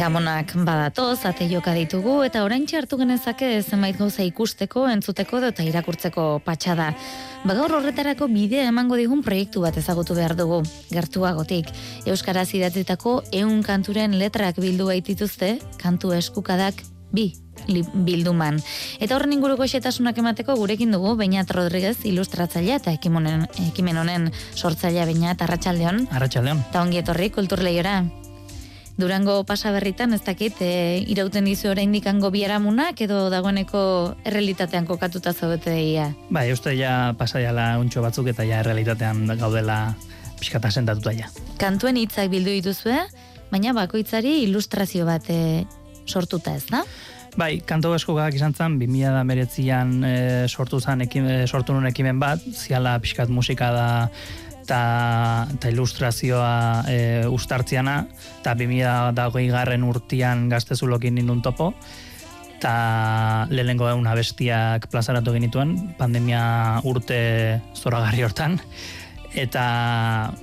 Gamonak 0.00 0.54
badatoz, 0.64 1.26
ate 1.28 1.44
joka 1.50 1.74
ditugu, 1.76 2.22
eta 2.24 2.44
orain 2.46 2.64
hartu 2.72 2.96
genezake 2.96 3.48
zenbait 3.62 3.98
gauza 3.98 4.24
ikusteko, 4.24 4.86
entzuteko 4.88 5.42
eta 5.48 5.66
irakurtzeko 5.66 6.40
patxada. 6.44 6.94
Bagaur 7.44 7.74
horretarako 7.78 8.28
bidea 8.32 8.68
emango 8.68 8.96
digun 8.96 9.20
proiektu 9.22 9.60
bat 9.60 9.76
ezagutu 9.76 10.14
behar 10.14 10.36
dugu. 10.36 10.62
Gertuagotik, 10.90 11.68
Euskaraz 12.06 12.48
idatzitako 12.54 13.20
eun 13.32 13.62
kanturen 13.62 14.16
letrak 14.18 14.56
bildu 14.56 14.88
baitituzte, 14.88 15.58
kantu 15.82 16.14
eskukadak 16.16 16.80
bi 17.12 17.32
bilduman. 17.94 18.58
Eta 19.00 19.16
horren 19.16 19.34
inguruko 19.36 19.66
xetasunak 19.68 20.18
emateko 20.18 20.56
gurekin 20.56 20.94
dugu 20.94 21.14
Beñat 21.18 21.50
Rodriguez 21.52 21.98
ilustratzailea 22.08 22.80
eta 22.80 22.94
ekimonen, 22.96 23.46
ekimen 23.68 24.00
honen 24.00 24.30
sortzailea 24.54 25.06
Beñat 25.06 25.42
Arratsaldeon. 25.44 26.06
Arratxaldeon. 26.10 26.64
Eta 26.70 26.82
ongi 26.82 27.02
etorri 27.02 27.30
kulturleiora. 27.30 28.00
Durango 29.00 29.44
pasaberritan 29.48 30.12
ez 30.12 30.20
dakit, 30.26 30.58
e, 30.60 31.00
irauten 31.08 31.46
dizu 31.48 31.70
oraindik 31.70 32.06
hango 32.10 32.28
biaramunak 32.30 33.00
edo 33.00 33.30
dagoeneko 33.32 33.82
errealitatean 34.28 34.84
kokatuta 34.84 35.32
zaudete 35.32 35.72
deia. 35.72 36.10
Ba, 36.28 36.44
uste 36.52 36.74
ja 36.76 37.14
pasaiala 37.16 37.78
untxo 37.80 38.02
batzuk 38.04 38.28
eta 38.34 38.44
ja 38.44 38.60
realitatean 38.66 39.24
gaudela 39.40 39.94
pixkata 40.40 40.70
sentatuta 40.70 41.14
ja. 41.16 41.30
Kantuen 41.60 41.96
hitzak 41.96 42.28
bildu 42.32 42.52
dituzue, 42.58 42.98
baina 43.50 43.72
bakoitzari 43.76 44.42
ilustrazio 44.44 45.08
bat 45.08 45.30
e, 45.32 45.64
sortuta 46.10 46.56
ez 46.58 46.66
da? 46.70 46.84
Bai, 47.38 47.60
kanto 47.62 47.92
eskogak 47.94 48.34
izan 48.34 48.54
zen, 48.54 48.76
2000 48.80 49.70
an 49.76 49.92
e, 50.04 50.14
sortu 50.48 50.80
zen 50.80 51.06
ekim, 51.06 51.26
e, 51.30 51.46
sortu 51.46 51.72
nun 51.76 51.86
ekimen 51.86 52.18
bat, 52.18 52.42
ziala 52.42 52.98
pixkat 52.98 53.30
musika 53.30 53.70
da 53.70 53.88
eta 54.70 55.46
ta 55.58 55.70
ilustrazioa 55.70 56.84
e, 56.86 56.98
ustartziana, 57.26 58.04
eta 58.40 58.54
2000 58.54 59.50
garren 59.50 59.82
urtian 59.82 60.48
gaztezulokin 60.50 61.16
nindun 61.18 61.42
topo, 61.42 61.72
eta 62.60 63.46
lehenengo 63.50 63.88
egun 63.90 64.06
abestiak 64.06 64.86
plazaratu 64.92 65.34
genituen, 65.34 65.74
pandemia 65.98 66.42
urte 66.86 67.60
zoragarri 67.74 68.22
hortan, 68.26 68.60
eta 69.34 69.64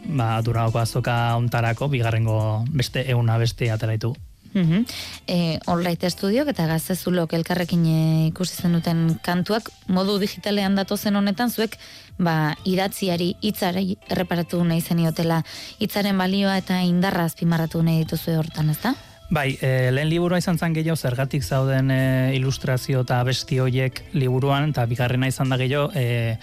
ba, 0.08 0.30
duragoko 0.44 0.82
azoka 0.82 1.38
ontarako, 1.38 1.88
bigarrengo 1.94 2.40
beste 2.68 3.06
egun 3.08 3.30
abesti 3.30 3.70
ateraitu. 3.72 4.16
Mhm. 4.58 4.86
E, 5.28 5.60
Onlight 5.68 6.04
Studiok 6.10 6.50
eta 6.50 6.66
gaztezulok 6.68 7.34
elkarrekin 7.38 7.84
e, 7.86 8.00
ikusi 8.32 8.56
zenuten 8.62 9.20
kantuak 9.22 9.70
modu 9.88 10.18
digitalean 10.20 10.76
datozen 10.76 11.16
honetan 11.16 11.52
zuek 11.54 11.78
ba, 12.18 12.56
idatziari 12.66 13.36
hitzari 13.42 13.98
erreparatu 14.10 14.64
nahi 14.64 14.82
zeniotela 14.82 15.44
hitzaren 15.80 16.18
balioa 16.18 16.58
eta 16.58 16.82
indarra 16.82 17.28
azpimarratu 17.30 17.84
nahi 17.84 18.02
dituzue 18.06 18.38
hortan, 18.38 18.74
ezta? 18.74 18.96
Bai, 19.30 19.58
e, 19.60 19.92
lehen 19.92 20.08
liburua 20.08 20.38
izan 20.40 20.56
zen 20.56 20.72
gehiago 20.72 20.96
zergatik 20.96 21.44
zauden 21.44 21.92
e, 21.92 22.32
ilustrazio 22.38 23.02
eta 23.04 23.18
besti 23.28 23.58
hoiek 23.60 24.00
liburuan, 24.16 24.70
eta 24.72 24.86
bigarrena 24.88 25.28
izan 25.28 25.52
da 25.52 25.58
gehiago 25.60 25.90
e, 26.00 26.38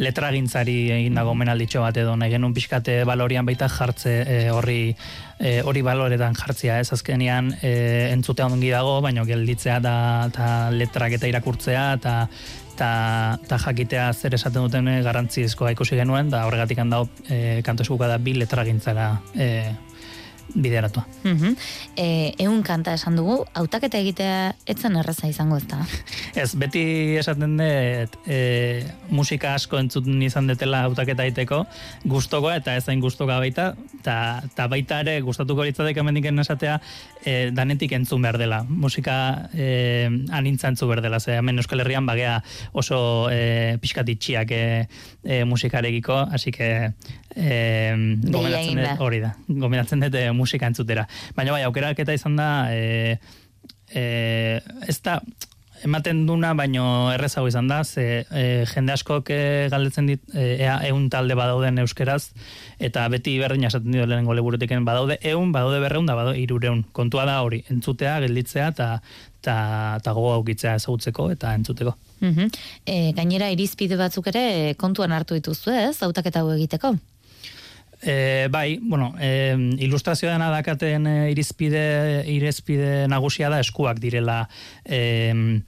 letragintzari 0.00 0.76
egin 0.94 1.18
dago 1.20 1.34
menalditxo 1.36 1.82
bat 1.84 1.98
edo 2.00 2.14
nahi 2.16 2.32
genuen 2.32 2.54
pixkate 2.56 3.02
balorian 3.04 3.44
baita 3.44 3.68
jartze 3.68 4.14
e, 4.24 4.38
horri 4.54 4.94
e, 5.36 5.60
hori 5.60 5.82
baloretan 5.84 6.38
jartzea 6.40 6.78
ez? 6.80 6.88
Azkenean 6.96 7.52
e, 7.60 7.74
entzutea 8.14 8.48
ongi 8.48 8.72
dago, 8.72 8.96
baina 9.04 9.26
gelditzea 9.28 9.76
da 9.84 9.94
eta 10.32 10.48
letrak 10.72 11.18
eta 11.20 11.28
irakurtzea 11.28 11.84
eta 12.00 12.16
eta, 12.70 12.90
eta 13.44 13.60
jakitea 13.66 14.08
zer 14.14 14.38
esaten 14.40 14.64
duten 14.64 14.88
garrantzizkoa 15.04 15.74
ikusi 15.76 16.00
genuen, 16.00 16.32
da 16.32 16.46
horregatik 16.48 16.80
handau 16.80 17.04
e, 17.28 17.60
kanto 17.60 17.84
eskuka 17.84 18.08
da 18.08 18.16
bi 18.16 18.32
letragintzara 18.40 19.12
e, 19.36 19.50
bideratua. 20.54 21.06
Mhm. 21.24 21.56
E, 21.96 22.34
eun 22.44 22.62
kanta 22.62 22.94
esan 22.94 23.16
dugu, 23.16 23.44
hautaketa 23.54 23.98
egitea 23.98 24.54
etzen 24.66 24.96
erraza 24.96 25.28
izango 25.28 25.56
ez 25.56 25.66
da. 25.70 25.80
Ez, 26.40 26.54
beti 26.54 26.82
esaten 27.18 27.56
dut 27.58 28.16
e, 28.30 28.84
musika 29.10 29.54
asko 29.58 29.80
entzuten 29.80 30.20
izan 30.22 30.46
detela 30.50 30.84
hautaketa 30.86 31.26
egiteko, 31.26 31.64
gustokoa 32.08 32.56
eta 32.60 32.76
ez 32.78 32.84
zain 32.84 33.00
gustoka 33.02 33.38
baita, 33.42 33.72
eta 34.00 34.66
baita 34.70 35.00
ere 35.04 35.18
gustatuko 35.26 35.64
litzateke 35.66 36.00
hemendiken 36.00 36.38
esatea 36.42 36.78
e, 37.24 37.50
danetik 37.54 37.92
entzun 37.96 38.22
behar 38.22 38.38
dela. 38.40 38.62
Musika 38.68 39.48
e, 39.52 40.08
anintza 40.30 40.70
entzun 40.70 40.90
behar 40.90 41.02
dela, 41.04 41.20
ze 41.20 41.36
hemen 41.36 41.58
Euskal 41.58 41.80
Herrian 41.80 42.06
bagea 42.06 42.40
oso 42.72 43.28
e, 43.30 43.76
pixkatitxiak 43.80 44.50
e, 44.50 44.88
e, 45.24 45.44
musikarekiko, 45.44 46.16
así 46.30 46.50
que 46.50 46.92
e, 47.34 47.94
gomendatzen 48.24 48.80
dut, 48.80 49.00
hori 49.00 49.20
da, 49.22 49.34
gomendatzen 49.48 50.06
dut 50.06 50.18
e, 50.18 50.30
musika 50.40 50.70
entzutera. 50.70 51.06
Baina 51.36 51.54
bai, 51.56 51.62
aukeraketa 51.68 52.16
izan 52.16 52.40
da, 52.40 52.50
e, 52.72 53.20
e, 53.92 54.02
ez 54.88 54.98
da, 55.04 55.20
ematen 55.84 56.24
duna, 56.28 56.52
baino 56.56 56.84
errezago 57.12 57.48
izan 57.48 57.68
da, 57.70 57.82
ze 57.84 58.24
e, 58.30 58.42
jende 58.68 58.92
askok 58.92 59.30
e, 59.32 59.40
galdetzen 59.72 60.10
dit, 60.10 60.22
e, 60.34 60.56
ea 60.66 60.76
eun 60.90 61.08
talde 61.12 61.36
badauden 61.38 61.80
euskeraz, 61.84 62.32
eta 62.78 63.06
beti 63.12 63.38
berdina 63.40 63.70
esaten 63.70 63.94
dio 63.94 64.06
lehenengo 64.06 64.36
leburutiken 64.36 64.84
badaude 64.84 65.18
eun, 65.32 65.52
badaude 65.56 65.80
berreun, 65.80 66.08
da 66.08 66.16
badaude 66.18 66.40
irureun. 66.42 66.84
Kontua 66.96 67.24
da 67.28 67.40
hori, 67.46 67.62
entzutea, 67.72 68.18
gelditzea, 68.26 68.70
eta 68.74 68.90
eta 69.40 69.56
eta 69.96 70.12
gogo 70.12 70.34
aukitzea 70.34 70.74
ezagutzeko 70.76 71.30
eta 71.32 71.54
entzuteko. 71.56 71.94
Mhm. 72.20 72.50
E, 72.84 73.12
gainera 73.16 73.48
irizpide 73.52 73.96
batzuk 73.96 74.28
ere 74.28 74.74
kontuan 74.76 75.12
hartu 75.16 75.38
dituzu 75.38 75.72
ez, 75.72 75.96
hautaketa 76.04 76.44
hau 76.44 76.52
egiteko. 76.52 76.92
E, 78.02 78.48
bai, 78.50 78.78
bueno, 78.80 79.14
e, 79.20 79.54
ilustrazioa 79.84 80.32
dena 80.32 80.48
dakaten 80.50 81.06
e, 81.06 81.16
irizpide, 81.34 82.24
irizpide 82.32 83.06
nagusia 83.12 83.50
da 83.52 83.60
eskuak 83.60 84.00
direla 84.00 84.46
e, 84.84 85.60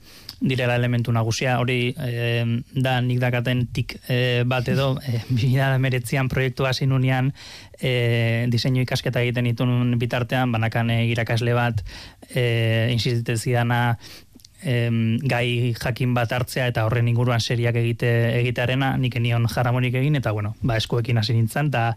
direla 0.43 0.75
elementu 0.75 1.13
nagusia, 1.15 1.59
hori 1.61 1.93
e, 1.93 2.43
da 2.75 2.97
nik 3.05 3.21
dakaten 3.21 3.67
tik 3.73 3.95
e, 4.09 4.17
bat 4.49 4.67
edo, 4.67 4.97
e, 5.05 5.21
2019an 5.29 6.31
proiektu 6.31 6.67
hasi 6.67 6.89
nunean 6.89 7.31
e, 7.79 8.49
diseinu 8.51 8.81
ikasketa 8.83 9.21
egiten 9.23 9.47
ditun 9.51 9.95
bitartean, 10.01 10.51
banakan 10.51 10.91
irakasle 11.05 11.55
bat 11.55 11.85
e, 12.33 12.89
insistitezidana 12.91 13.83
em, 14.63 15.17
gai 15.19 15.73
jakin 15.79 16.13
bat 16.13 16.31
hartzea 16.31 16.67
eta 16.71 16.85
horren 16.85 17.07
inguruan 17.07 17.41
seriak 17.41 17.75
egite 17.75 18.11
egitearena 18.39 18.95
nik 18.97 19.15
enion 19.15 19.47
jaramonik 19.47 19.95
egin 19.95 20.15
eta 20.15 20.31
bueno, 20.31 20.55
ba 20.61 20.77
eskuekin 20.77 21.17
hasi 21.17 21.33
nintzen 21.33 21.71
eta 21.73 21.91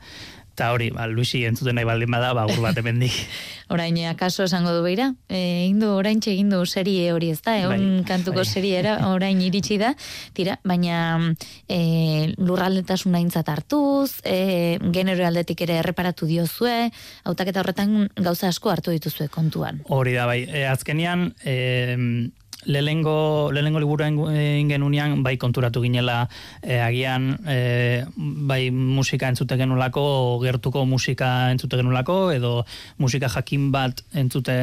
eta 0.57 0.70
hori, 0.72 0.88
ba, 0.88 1.05
Luisi 1.05 1.42
entzuten 1.44 1.76
nahi 1.76 1.85
baldin 1.85 2.09
bada, 2.09 2.31
ba, 2.33 2.46
gur 2.48 2.62
bat 2.64 2.79
hemendik. 2.81 3.12
Orain, 3.74 3.98
akaso 4.09 4.46
esango 4.46 4.72
du 4.72 4.81
beira, 4.87 5.11
e, 5.29 5.66
egin 5.66 5.83
du, 5.83 5.90
orain 5.92 6.22
egin 6.22 6.48
du 6.48 6.62
serie 6.64 7.11
hori 7.12 7.29
ez 7.35 7.42
da, 7.44 7.59
egun 7.61 7.83
Bai, 7.98 8.05
kantuko 8.09 8.40
bai. 8.40 8.46
seriera 8.48 8.94
orain 9.11 9.42
iritsi 9.42 9.76
da, 9.83 9.90
tira, 10.38 10.57
baina 10.64 11.35
e, 11.68 12.33
lurraldetasuna 12.38 13.20
aintzat 13.20 13.50
hartuz, 13.52 14.22
e, 14.24 14.79
genero 14.94 15.26
aldetik 15.26 15.66
ere 15.66 15.81
erreparatu 15.83 16.31
diozue, 16.31 16.88
hautaketa 17.29 17.61
horretan 17.61 18.07
gauza 18.16 18.48
asko 18.48 18.72
hartu 18.72 18.96
dituzue 18.96 19.29
kontuan. 19.29 19.83
Hori 19.92 20.16
da, 20.16 20.24
bai, 20.31 20.46
e, 20.46 20.64
azkenian, 20.70 21.35
e, 21.44 22.31
lehengo, 22.66 23.50
lehengo 23.52 23.81
liburu 23.81 24.05
egin 24.05 24.68
genunean, 24.70 25.22
bai 25.22 25.37
konturatu 25.38 25.83
ginela 25.85 26.26
e, 26.62 26.81
agian, 26.83 27.38
e, 27.46 28.05
bai 28.16 28.70
musika 28.70 29.31
entzute 29.31 29.57
genulako, 29.57 30.38
gertuko 30.42 30.85
musika 30.87 31.50
entzute 31.52 31.79
genulako, 31.79 32.33
edo 32.35 32.64
musika 32.98 33.31
jakin 33.33 33.70
bat 33.72 34.02
entzute, 34.14 34.57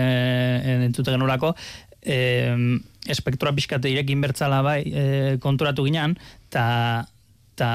entzute 0.87 1.15
genulako, 1.15 1.55
e, 2.01 2.19
espektroa 3.07 3.55
pixkate 3.55 3.91
irekin 3.91 4.21
bertzala 4.23 4.61
bai 4.63 4.81
e, 4.85 5.07
konturatu 5.43 5.87
ginean, 5.87 6.17
eta 6.49 7.07
ta, 7.55 7.71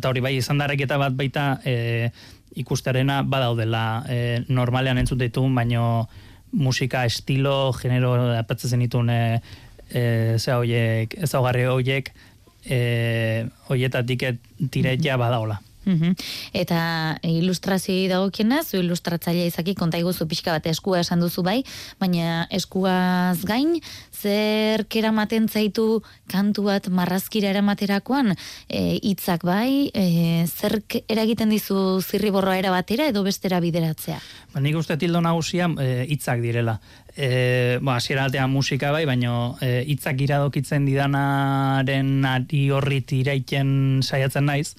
ta 0.00 0.08
hori 0.08 0.22
bai 0.24 0.36
izan 0.38 0.62
darreketa 0.62 0.98
bat 1.00 1.14
baita 1.16 1.56
e, 1.64 2.10
ikustearena 2.56 3.20
badaudela 3.28 4.04
e, 4.08 4.18
normalean 4.48 4.98
entzute 5.02 5.28
ditugun, 5.28 5.54
baino 5.54 6.06
musika 6.52 7.04
estilo, 7.04 7.72
genero 7.80 8.14
apatzen 8.36 8.70
zenitun 8.76 9.10
e, 9.10 9.20
e, 9.90 10.02
ze 10.38 10.52
hoiek, 10.52 11.16
ezaugarri 11.26 11.64
hoiek 11.70 12.12
e, 12.64 13.46
hoietatik 13.68 14.26
tiretia 14.70 15.18
badaola. 15.20 15.60
Mhm. 15.86 16.16
Eta 16.52 16.80
ilustrazio 17.22 18.08
dagokienez, 18.10 18.64
zu 18.72 18.80
ilustratzailea 18.82 19.46
izaki 19.52 19.76
konta 19.78 20.00
iguzu 20.02 20.26
pixka 20.26 20.50
bat 20.56 20.66
eskua 20.66 21.00
esan 21.04 21.22
duzu 21.22 21.44
bai, 21.46 21.60
baina 22.02 22.46
eskuaz 22.50 23.44
gain, 23.46 23.78
zer 24.10 24.84
keramaten 24.90 25.46
zaitu 25.48 26.02
kantu 26.32 26.66
bat 26.66 26.88
marrazkira 26.90 27.52
eramaterakoan, 27.54 28.34
e, 28.68 28.98
hitzak 28.98 29.46
bai, 29.46 29.92
e, 29.94 30.44
zer 30.46 30.80
eragiten 31.06 31.54
dizu 31.54 32.02
zirriborroa 32.02 32.58
erabatera 32.58 33.06
edo 33.12 33.22
bestera 33.22 33.60
bideratzea? 33.62 34.18
Ba, 34.52 34.60
nik 34.64 34.76
uste 34.76 34.98
tildo 34.98 35.22
nagusia 35.22 35.70
e, 35.78 36.06
hitzak 36.10 36.42
direla. 36.42 36.80
E, 37.16 37.78
ba, 37.80 37.96
asiera 37.96 38.26
musika 38.50 38.90
bai, 38.92 39.06
baina 39.06 39.54
e, 39.62 39.84
hitzak 39.88 40.20
iradokitzen 40.20 40.84
didanaren 40.84 42.24
ari 42.28 42.66
horrit 42.74 43.12
iraiken 43.16 44.02
saiatzen 44.02 44.50
naiz, 44.50 44.74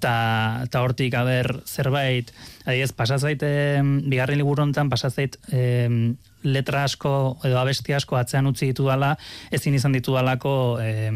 ta, 0.00 0.66
ta 0.70 0.82
hortik 0.84 1.14
aber 1.14 1.62
zerbait, 1.66 2.32
adiez, 2.66 2.92
pasazait, 2.92 3.42
e, 3.42 3.82
bigarren 4.06 4.38
liburu 4.38 4.64
honetan 4.64 4.90
pasazait 4.92 5.38
e, 5.52 6.14
letra 6.46 6.84
asko 6.86 7.12
edo 7.44 7.58
abesti 7.58 7.94
asko 7.96 8.18
atzean 8.18 8.46
utzi 8.46 8.70
ditu 8.70 8.86
dala, 8.86 9.14
ezin 9.50 9.74
izan 9.74 9.96
ditu 9.96 10.14
dalako 10.14 10.78
e, 10.82 11.10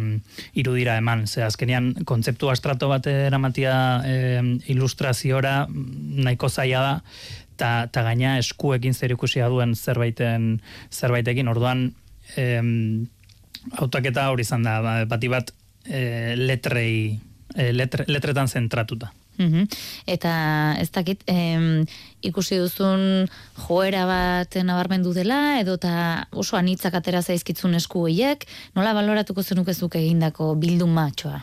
irudira 0.59 0.97
eman. 0.99 1.27
Ze 1.27 1.45
azkenean 1.47 1.93
kontzeptu 2.09 2.51
astrato 2.51 2.89
bat 2.91 3.07
eramatia 3.11 3.75
e, 4.07 4.17
ilustraziora 4.73 5.65
nahiko 5.71 6.49
zaila 6.49 6.83
da, 6.83 6.97
ta, 7.61 7.71
ta 7.93 8.05
gaina 8.07 8.39
eskuekin 8.41 8.97
zer 8.97 9.15
ikusia 9.15 9.49
duen 9.53 9.77
zerbaiten 9.77 10.61
zerbaitekin, 10.91 11.49
orduan 11.53 11.91
em, 12.41 13.09
autaketa 13.79 14.31
hori 14.33 14.47
izan 14.47 14.65
da, 14.67 14.79
ba, 14.85 14.95
bati 15.09 15.29
bat 15.33 15.53
e, 15.85 16.35
letrei, 16.41 16.95
e, 17.13 17.30
letre, 17.55 18.05
letretan 18.09 18.49
zentratuta. 18.49 19.13
Mhm. 19.41 19.69
Eta 20.07 20.77
ez 20.79 20.91
dakit, 20.93 21.23
em, 21.27 21.85
ikusi 22.21 22.59
duzun 22.61 23.29
joera 23.67 24.05
bat 24.07 24.59
nabarmendu 24.65 25.15
dela, 25.17 25.61
edo 25.61 25.79
eta 25.81 26.27
oso 26.31 26.57
anitzak 26.57 26.95
atera 26.95 27.23
zaizkitzun 27.23 27.75
esku 27.75 28.05
horiek, 28.05 28.45
nola 28.77 28.93
baloratuko 28.93 29.43
zenukezuk 29.43 29.97
egindako 29.97 30.55
bildun 30.61 30.93
matxoa? 30.93 31.41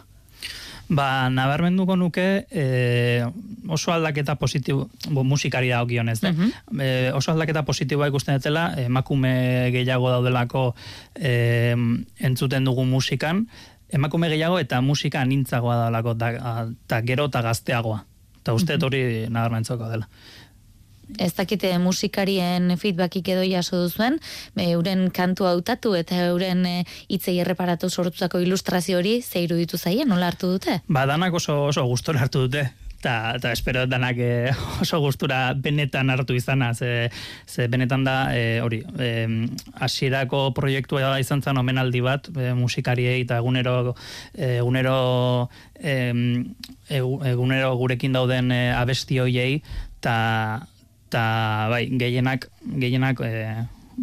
Ba, 0.87 1.27
nabarmenduko 1.27 1.97
nuke 1.99 2.45
e, 2.47 3.25
oso 3.67 3.91
aldaketa 3.91 4.37
positibo, 4.39 4.85
bo, 5.11 5.23
musikari 5.27 5.67
da 5.73 5.81
okionez, 5.83 6.21
da. 6.21 6.31
e, 6.79 7.11
oso 7.11 7.33
aldaketa 7.33 7.65
positiboa 7.67 8.07
ikusten 8.07 8.37
dutela, 8.39 8.69
emakume 8.85 9.33
gehiago 9.75 10.13
daudelako 10.13 10.69
e, 11.19 11.75
entzuten 12.23 12.63
dugu 12.63 12.85
musikan, 12.87 13.49
emakume 13.93 14.29
gehiago 14.29 14.59
eta 14.59 14.81
musika 14.81 15.23
nintzagoa 15.25 15.75
dalako, 15.85 16.15
eta 16.17 17.01
gero 17.07 17.27
eta 17.31 17.41
gazteagoa. 17.41 18.03
Eta 18.41 18.53
uste 18.55 18.77
hori 18.81 19.01
nabarmentzoko 19.29 19.89
dela. 19.91 20.07
Ez 21.15 21.31
dakite 21.37 21.69
musikarien 21.79 22.73
feedbackik 22.79 23.29
edo 23.31 23.43
jaso 23.47 23.79
duzuen, 23.79 24.17
e, 24.57 24.71
euren 24.73 25.05
kantu 25.15 25.47
hautatu 25.47 25.93
eta 25.95 26.17
euren 26.27 26.65
e, 26.67 26.73
hitzei 27.07 27.37
erreparatu 27.39 27.89
sortutako 27.89 28.41
ilustrazio 28.43 28.97
hori 28.99 29.21
ze 29.21 29.45
iruditu 29.45 29.77
zaie, 29.77 30.03
nola 30.05 30.27
hartu 30.27 30.51
dute? 30.57 30.81
Ba, 30.87 31.05
danak 31.07 31.33
oso, 31.39 31.61
oso 31.69 31.85
gustora 31.87 32.25
hartu 32.25 32.43
dute. 32.47 32.65
Ta, 33.01 33.37
ta 33.37 33.51
espero 33.53 33.85
danak 33.85 34.17
e, 34.17 34.49
oso 34.81 34.99
gustura 34.99 35.53
benetan 35.53 36.09
hartu 36.09 36.33
izana, 36.33 36.73
ze, 36.73 37.09
ze 37.45 37.67
benetan 37.67 38.03
da, 38.03 38.33
e, 38.33 38.59
hori, 38.61 38.81
e, 38.97 39.27
proiektua 40.55 41.19
izan 41.19 41.41
zen 41.41 41.57
omenaldi 41.57 42.01
bat, 42.01 42.29
e, 42.35 42.53
musikariei 42.57 43.21
eta 43.21 43.37
egunero, 43.37 43.95
egunero, 44.33 44.97
egunero 45.77 47.71
gurekin 47.77 48.13
dauden 48.13 48.51
e, 48.51 48.61
abesti 48.73 49.19
hoiei, 49.19 49.61
ta, 50.01 50.65
ta 51.09 51.25
bai, 51.69 51.85
gehienak, 52.01 52.49
gehienak 52.65 53.21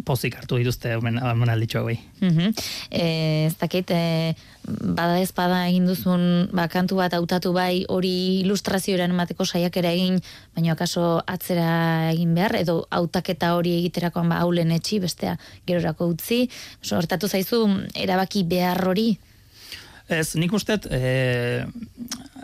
pozik 0.03 0.35
hartu 0.35 0.57
dituzte 0.59 0.95
omen, 0.97 1.19
omenalditxo 1.23 1.83
bai. 1.85 1.95
Mm 2.21 2.53
ez 2.95 3.53
dakit, 3.59 3.89
e, 3.91 4.33
bada 4.65 5.19
ez 5.19 5.31
bada 5.35 5.61
egin 5.67 5.85
duzun 5.87 6.49
ba, 6.55 6.67
kantu 6.71 6.97
bat 6.99 7.13
hautatu 7.13 7.51
bai 7.53 7.85
hori 7.91 8.41
ilustrazioaren 8.41 9.11
emateko 9.13 9.45
saiakera 9.45 9.91
egin, 9.93 10.17
baina 10.55 10.73
akaso 10.73 11.21
atzera 11.27 12.11
egin 12.11 12.33
behar, 12.35 12.55
edo 12.59 12.85
hautaketa 12.89 13.53
hori 13.55 13.75
egiterakoan 13.79 14.31
ba 14.31 14.41
haulen 14.41 14.73
etxi, 14.75 14.99
bestea 15.03 15.37
gerorako 15.67 16.09
utzi, 16.15 16.45
so, 16.81 16.97
hortatu 16.97 17.29
zaizu 17.29 17.61
erabaki 17.93 18.43
behar 18.47 18.81
hori? 18.87 19.11
Ez, 20.07 20.35
nik 20.37 20.53
ustet, 20.53 20.85
e, 20.93 21.65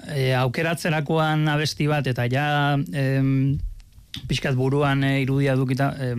e, 0.10 0.32
aukeratzerakoan 0.38 1.48
abesti 1.54 1.88
bat, 1.90 2.08
eta 2.08 2.26
ja 2.30 2.78
e, 2.94 3.06
pixkat 4.28 4.58
buruan 4.58 5.04
e, 5.06 5.20
irudia 5.22 5.56
dukita, 5.56 5.94
e, 5.98 6.16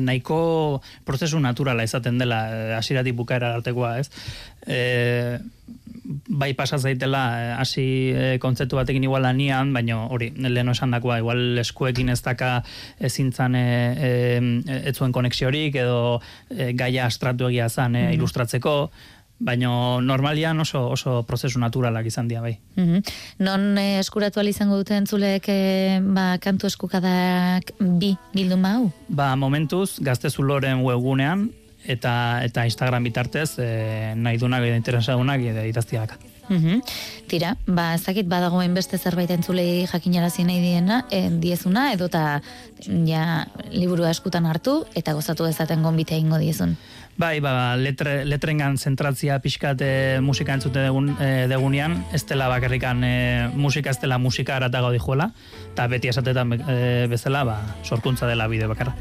nahiko 0.00 0.82
prozesu 1.04 1.40
naturala 1.40 1.84
izaten 1.86 2.18
dela 2.18 2.40
eh, 2.48 2.74
hasiratik 2.78 3.16
bukaera 3.18 3.54
artekoa, 3.58 3.98
ez? 4.02 4.10
E, 4.66 5.38
bai 6.28 6.54
pasa 6.54 6.78
zaitela 6.78 7.58
hasi 7.60 7.84
e, 8.14 8.38
kontzeptu 8.40 8.78
batekin 8.78 9.04
igual 9.04 9.22
lanian, 9.26 9.72
baina 9.76 10.00
hori, 10.08 10.30
leno 10.36 10.72
esandakoa 10.72 11.18
igual 11.20 11.60
eskuekin 11.60 12.08
ez 12.14 12.20
daka 12.24 12.62
ezintzan 13.10 13.56
e, 13.58 13.66
e, 14.08 14.10
ez 14.88 14.96
zuen 14.96 15.12
konexiorik 15.12 15.76
edo 15.76 16.18
e, 16.50 16.72
gaia 16.72 17.06
astratu 17.06 17.50
egia 17.50 17.68
zan 17.68 17.96
e, 17.96 18.08
ilustratzeko, 18.16 18.74
baina 19.38 20.00
normalian 20.02 20.60
oso 20.60 20.88
oso 20.90 21.22
prozesu 21.22 21.60
naturalak 21.62 22.06
izan 22.06 22.28
dira 22.28 22.40
bai. 22.42 22.58
Mm 22.76 23.02
Non 23.38 23.78
eh, 23.78 23.98
eskuratu 23.98 24.42
izango 24.42 24.76
dute 24.76 24.96
entzulek 24.96 25.48
eh, 25.48 26.00
ba, 26.02 26.38
kantu 26.38 26.66
eskukadak 26.66 27.72
bi 27.78 28.16
bildun 28.34 28.64
hau? 28.64 28.90
Ba, 29.08 29.36
momentuz, 29.36 29.98
gazte 30.00 30.30
zuloren 30.30 30.82
webgunean, 30.82 31.50
eta 31.86 32.42
eta 32.44 32.64
Instagram 32.66 33.04
bitartez, 33.04 33.58
eh, 33.58 34.14
nahi 34.16 34.38
dunak 34.38 34.62
edo 34.62 34.76
interesadunak 34.76 35.40
edo 35.40 35.64
idaztiak. 35.64 36.18
Mm 36.48 36.80
Tira, 37.28 37.56
ba, 37.66 37.92
ezakit 37.92 38.24
badagoen 38.24 38.72
beste 38.72 38.96
zerbait 38.96 39.30
entzulei 39.30 39.84
jakinarazi 39.86 40.46
nahi 40.48 40.62
diena, 40.62 41.02
e, 41.12 41.28
diezuna, 41.28 41.90
edo 41.92 42.06
eta 42.08 42.40
ja, 43.04 43.44
liburua 43.68 44.08
eskutan 44.14 44.46
hartu, 44.48 44.78
eta 44.96 45.12
gozatu 45.12 45.44
dezaten 45.44 45.82
gonbite 45.84 46.16
ingo 46.16 46.38
diezun. 46.40 46.72
Bai, 47.18 47.40
ba, 47.42 47.74
letre, 47.74 48.20
letrengan 48.30 48.76
zentratzia 48.78 49.40
pixkat 49.42 49.80
e, 49.82 49.92
musika 50.22 50.54
entzute 50.54 50.84
degun, 50.84 51.08
e, 51.18 51.48
degunean, 51.50 51.96
ez 52.14 52.22
dela 52.30 52.46
bakarrikan 52.46 53.02
e, 53.02 53.14
musika, 53.58 53.90
ez 53.90 53.98
dela 53.98 54.20
musika 54.22 54.54
aratago 54.54 54.92
dijuela, 54.94 55.32
eta 55.72 55.88
beti 55.90 56.12
esatetan 56.12 56.52
e, 56.54 56.76
bezala, 57.10 57.40
ba, 57.42 57.56
sorkuntza 57.82 58.28
dela 58.30 58.46
bide 58.46 58.68
bakarra. 58.70 58.94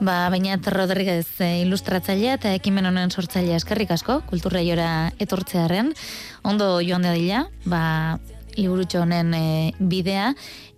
Ba, 0.00 0.30
baina 0.32 0.56
Rodriguez 0.72 1.26
ilustratzailea 1.44 2.38
eta 2.38 2.54
ekimen 2.56 2.88
honen 2.88 3.12
sortzailea 3.12 3.58
eskerrik 3.60 3.92
asko, 3.92 4.22
kulturraiora 4.30 5.12
etortzearen, 5.20 5.92
ondo 6.48 6.78
joan 6.80 7.04
da 7.04 7.12
dila, 7.12 7.42
ba, 7.68 7.82
liburutxo 8.56 9.02
honen 9.04 9.34
e, 9.36 9.42
bidea, 9.78 10.30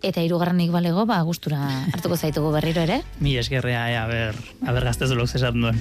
eta 0.03 0.27
irugarrenik 0.27 0.75
balego, 0.75 1.07
ba, 1.07 1.21
gustura 1.31 1.63
hartuko 1.93 2.19
zaitugu 2.19 2.51
berriro 2.59 2.83
ere. 2.83 3.05
Mi 3.23 3.37
eskerrea, 3.39 3.87
e, 3.93 3.97
a 4.03 4.05
ber, 4.11 4.43
a 4.67 4.75
ber 4.75 4.91
gaztez 4.91 5.13
duen. 5.15 5.79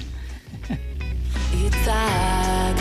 Itzak 1.66 2.76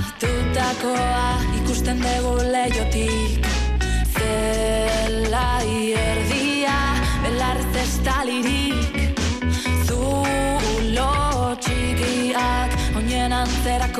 Landatutakoa 0.00 1.28
ikusten 1.58 1.98
dugu 2.04 2.29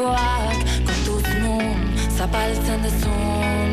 antzerakoak 0.00 0.60
Kontuz 0.86 1.26
nun 1.42 1.94
zapaltzen 2.16 2.82
dezun 2.82 3.70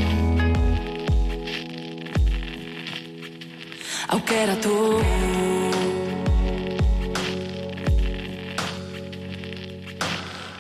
Aukeratu. 4.10 5.02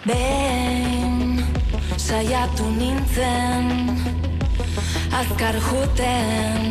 Ben 0.05 1.45
Saiatu 1.97 2.65
nintzen 2.79 3.65
Azkar 5.11 5.55
juten. 5.55 6.63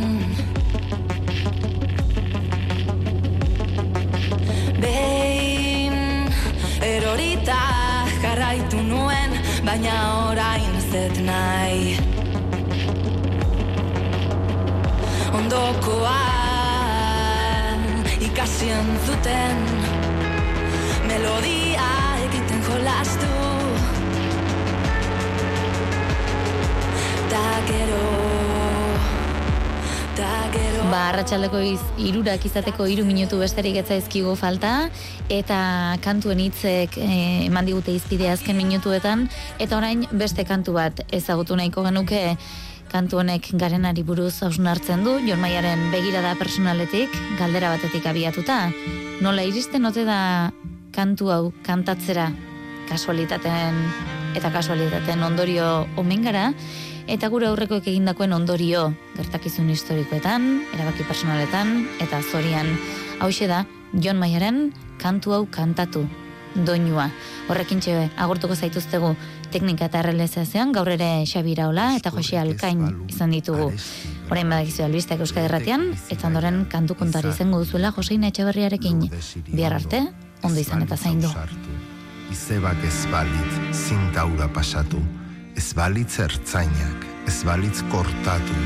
Behin 4.80 5.35
baina 9.76 10.28
orain 10.28 10.76
zet 10.90 11.16
nahi. 11.24 11.96
Ondokoa 15.36 16.20
ikasi 18.28 18.70
entzuten 18.78 19.60
Melodia 21.08 21.90
egiten 22.24 22.64
jolastu. 22.68 23.32
Ta 27.30 27.44
gero 27.68 28.45
Ba, 30.16 31.10
arratsaldeko 31.10 31.58
iz, 31.60 31.80
irurak 32.00 32.44
izateko 32.48 32.86
iru 32.88 33.04
minutu 33.04 33.36
besterik 33.40 33.76
etzaizkigu 33.82 34.32
falta, 34.38 34.88
eta 35.28 35.58
kantuen 36.04 36.40
hitzek 36.40 36.96
eh, 37.02 37.44
eman 37.48 37.68
digute 37.68 37.92
izpide 37.92 38.30
azken 38.32 38.56
minutuetan, 38.56 39.26
eta 39.60 39.76
orain 39.76 40.06
beste 40.12 40.46
kantu 40.48 40.76
bat 40.78 41.02
ezagutu 41.12 41.58
nahiko 41.58 41.84
genuke. 41.84 42.22
Kantu 42.88 43.18
honek 43.20 43.50
garenari 43.60 44.06
buruz 44.06 44.38
hausnartzen 44.46 45.02
du, 45.04 45.18
Jon 45.26 45.42
Maiaren 45.42 45.88
begirada 45.92 46.36
personaletik, 46.38 47.12
galdera 47.36 47.74
batetik 47.74 48.06
abiatuta. 48.06 48.70
Nola 49.20 49.44
iristen 49.44 49.84
ote 49.90 50.06
da 50.06 50.52
kantu 50.96 51.32
hau 51.34 51.42
kantatzera? 51.66 52.30
Kasualitaten 52.86 53.82
eta 54.38 54.52
kasualitaten 54.54 55.24
ondorio 55.26 55.86
omen 55.98 56.24
gara, 56.24 56.52
eta 57.06 57.28
gure 57.30 57.46
aurrekoek 57.46 57.86
egindakoen 57.86 58.32
ondorio 58.34 58.90
gertakizun 59.16 59.70
historikoetan, 59.70 60.46
erabaki 60.74 61.06
personaletan, 61.06 61.86
eta 62.02 62.20
zorian 62.22 62.70
hause 63.20 63.48
da, 63.50 63.64
Jon 63.94 64.18
Maiaren 64.18 64.72
kantu 65.00 65.32
hau 65.36 65.42
kantatu 65.50 66.06
doinua. 66.64 67.10
Horrekin 67.50 67.80
txe, 67.84 67.94
agurtuko 68.16 68.56
zaituztegu 68.56 69.12
teknika 69.52 69.90
eta 69.90 70.02
realizazioan, 70.02 70.72
gaur 70.72 70.88
ere 70.88 71.08
Xabi 71.28 71.52
Iraola 71.52 71.90
eta 71.98 72.10
Jose 72.14 72.38
Alkain 72.40 72.82
izan 73.08 73.34
ditugu. 73.34 73.68
Orain 74.30 74.48
badakizu 74.50 74.82
albistak 74.86 75.20
Euskadi 75.22 75.46
Erratian, 75.46 75.90
eta 76.10 76.26
ondoren 76.26 76.64
kantu 76.72 76.96
kontari 76.98 77.30
izango 77.30 77.60
duzuela 77.62 77.92
Joseina 77.94 78.32
Etxeberriarekin. 78.32 79.04
Bihar 79.52 79.76
arte, 79.76 80.02
ondo 80.42 80.60
izan 80.60 80.82
eta 80.82 80.96
zaindu. 80.96 81.30
Izebak 82.32 82.82
ez 82.84 83.06
balit 83.12 83.60
zintaura 83.70 84.48
pasatu, 84.52 84.98
ez 85.56 85.72
balitz 85.72 86.18
ertzainak, 86.20 87.04
ez 87.26 87.42
balitz 87.44 87.82
kortatu, 87.90 88.56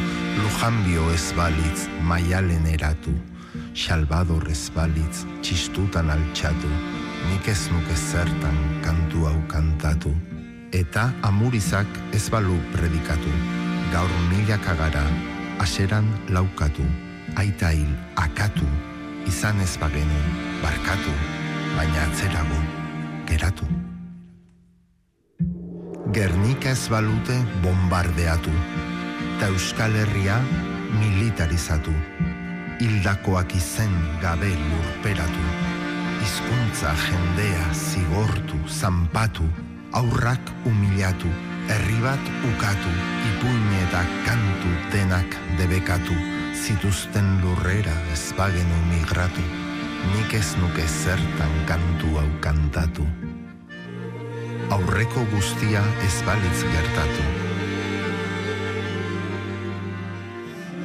lujanbio 0.42 1.06
ez 1.14 1.32
balitz 1.36 1.86
maialen 2.02 2.66
eratu, 2.66 3.14
Salvador 3.74 4.48
ez 4.50 4.70
balitz 4.74 5.24
txistutan 5.42 6.10
altxatu, 6.10 6.70
nik 7.30 7.48
ez 7.48 7.68
nuke 7.70 7.94
zertan 7.94 8.58
kantu 8.84 9.26
hau 9.30 9.38
kantatu. 9.50 10.12
Eta 10.74 11.08
amurizak 11.26 11.86
ez 12.14 12.26
balu 12.30 12.58
predikatu, 12.74 13.32
gaur 13.94 14.10
milaka 14.30 14.74
gara, 14.78 15.04
aseran 15.62 16.06
laukatu, 16.30 16.86
aita 17.38 17.70
hil 17.74 17.90
akatu, 18.16 18.66
izan 19.30 19.62
ez 19.62 19.76
bagenu, 19.82 20.24
barkatu, 20.62 21.14
baina 21.76 22.08
atzerago, 22.08 22.64
geratu. 23.30 23.79
Gernika 26.10 26.72
ez 26.74 26.88
balute 26.90 27.36
bombardeatu, 27.62 28.50
eta 29.36 29.46
Euskal 29.46 29.94
Herria 29.94 30.40
militarizatu, 30.98 31.92
hildakoak 32.82 33.54
izen 33.54 33.94
gabe 34.18 34.50
lurperatu, 34.50 35.44
hizkuntza 36.18 36.96
jendea 37.04 37.62
zigortu, 37.70 38.58
zanpatu, 38.66 39.46
aurrak 39.94 40.50
humilatu, 40.64 41.30
herri 41.70 42.02
bat 42.02 42.34
ukatu, 42.50 42.90
ipuin 43.30 43.72
eta 43.84 44.02
kantu 44.26 44.74
denak 44.90 45.40
debekatu, 45.62 46.18
zituzten 46.58 47.36
lurrera 47.44 47.94
ez 48.10 48.32
bagenu 48.34 48.84
migratu, 48.90 49.46
nik 50.16 50.34
ez 50.34 50.48
nuke 50.58 50.90
zertan 50.90 51.60
kantu 51.70 52.16
hau 52.18 52.30
kantatu. 52.42 53.06
Aurreko 54.70 55.24
guztia 55.32 55.80
ez 56.06 56.20
balitz 56.22 56.60
gertatu. 56.62 57.24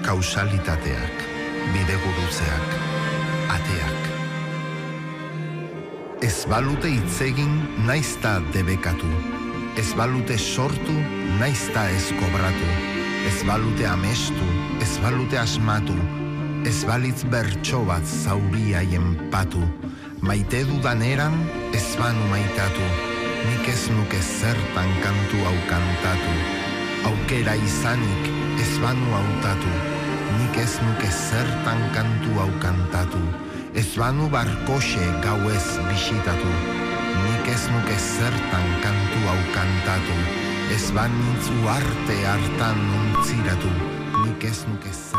Kausalitateak, 0.07 1.21
bidegurutzeak, 1.69 2.73
ateak. 3.53 4.09
Ez 6.25 6.33
balute 6.49 6.89
itzegin 6.97 7.61
naizta 7.85 8.39
debekatu. 8.57 9.13
Ez 9.77 9.91
balute 9.93 10.41
sortu 10.41 10.97
naizta 11.37 11.85
ez 11.93 12.09
kobratu. 12.17 12.73
Ez 13.29 13.37
balute 13.45 13.85
amestu, 13.85 14.53
ez 14.81 14.95
balute 15.05 15.37
asmatu. 15.37 16.01
Ez 16.65 16.79
balitz 16.89 17.21
bertso 17.29 17.85
bat 17.85 18.15
zauriaien 18.25 19.13
patu. 19.29 19.61
Maite 20.25 20.65
dudan 20.65 21.05
eran 21.05 21.43
ez 21.69 21.91
banu 22.01 22.31
maitatu. 22.33 23.04
Nik 23.45 23.67
ez 23.69 23.83
nuke 23.93 24.17
zertan 24.21 24.89
kantu 25.03 25.37
hau 25.45 25.57
kantatu. 25.69 26.33
Aukera 27.05 27.53
izanik 27.55 28.29
ez 28.61 28.71
banu 28.81 29.11
hautatu. 29.13 29.73
Nik 30.39 30.57
ez 30.57 30.73
nuke 30.81 31.09
zertan 31.13 31.81
kantu 31.93 32.33
hau 32.39 32.49
kantatu. 32.63 33.21
Ez 33.77 33.89
banu 33.99 34.29
barkoxe 34.33 35.05
gauez 35.25 35.67
bisitatu. 35.89 36.53
Nik 37.25 37.51
ez 37.53 37.63
nuke 37.73 37.97
zertan 38.17 38.67
kantu 38.85 39.19
hau 39.29 39.41
kantatu. 39.53 40.17
Ez 40.73 40.89
banintzu 40.97 41.59
arte 41.69 42.17
hartan 42.25 42.81
untziratu. 43.01 43.71
Nik 44.25 44.49
ez 44.49 44.65
nuke 44.65 44.89
zertan 44.89 45.14